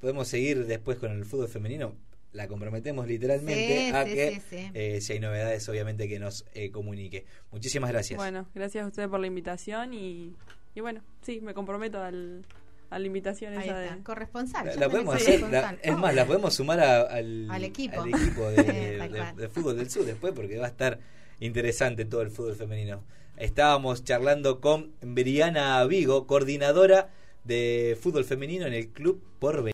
podemos 0.00 0.28
seguir 0.28 0.66
después 0.66 0.98
con 0.98 1.12
el 1.12 1.24
fútbol 1.24 1.48
femenino. 1.48 1.94
La 2.32 2.46
comprometemos 2.46 3.08
literalmente 3.08 3.90
a 3.92 4.04
que 4.04 4.40
eh, 4.72 5.00
si 5.00 5.14
hay 5.14 5.20
novedades, 5.20 5.68
obviamente 5.68 6.08
que 6.08 6.20
nos 6.20 6.46
eh, 6.54 6.70
comunique. 6.70 7.26
Muchísimas 7.50 7.90
gracias. 7.90 8.16
Bueno, 8.16 8.48
gracias 8.54 8.84
a 8.84 8.88
ustedes 8.88 9.08
por 9.08 9.18
la 9.18 9.26
invitación 9.26 9.92
y, 9.92 10.36
y 10.74 10.80
bueno, 10.80 11.02
sí, 11.22 11.40
me 11.40 11.54
comprometo 11.54 12.00
al, 12.00 12.46
a 12.88 12.98
la 12.98 13.06
invitación 13.06 13.56
Ahí 13.56 13.68
esa 13.68 13.78
de 13.78 14.02
corresponsal. 14.02 14.70
La, 14.78 14.88
podemos 14.88 15.16
hacer, 15.16 15.42
es 15.82 15.98
más, 15.98 16.14
la 16.14 16.24
podemos 16.24 16.54
sumar 16.54 16.80
al, 16.80 17.50
al, 17.50 17.64
equipo, 17.64 18.00
al 18.00 18.08
equipo 18.08 18.48
de 18.50 19.48
fútbol 19.52 19.76
del 19.76 19.90
sur 19.90 20.04
después 20.04 20.32
porque 20.32 20.56
va 20.56 20.66
a 20.66 20.70
estar 20.70 21.00
interesante 21.40 22.04
todo 22.04 22.22
el 22.22 22.30
fútbol 22.30 22.54
femenino. 22.54 23.02
Estábamos 23.40 24.04
charlando 24.04 24.60
con 24.60 24.92
Briana 25.00 25.82
Vigo, 25.86 26.26
coordinadora 26.26 27.08
de 27.42 27.96
fútbol 27.98 28.26
femenino 28.26 28.66
en 28.66 28.74
el 28.74 28.88
Club 28.88 29.22
Porvenir. 29.38 29.60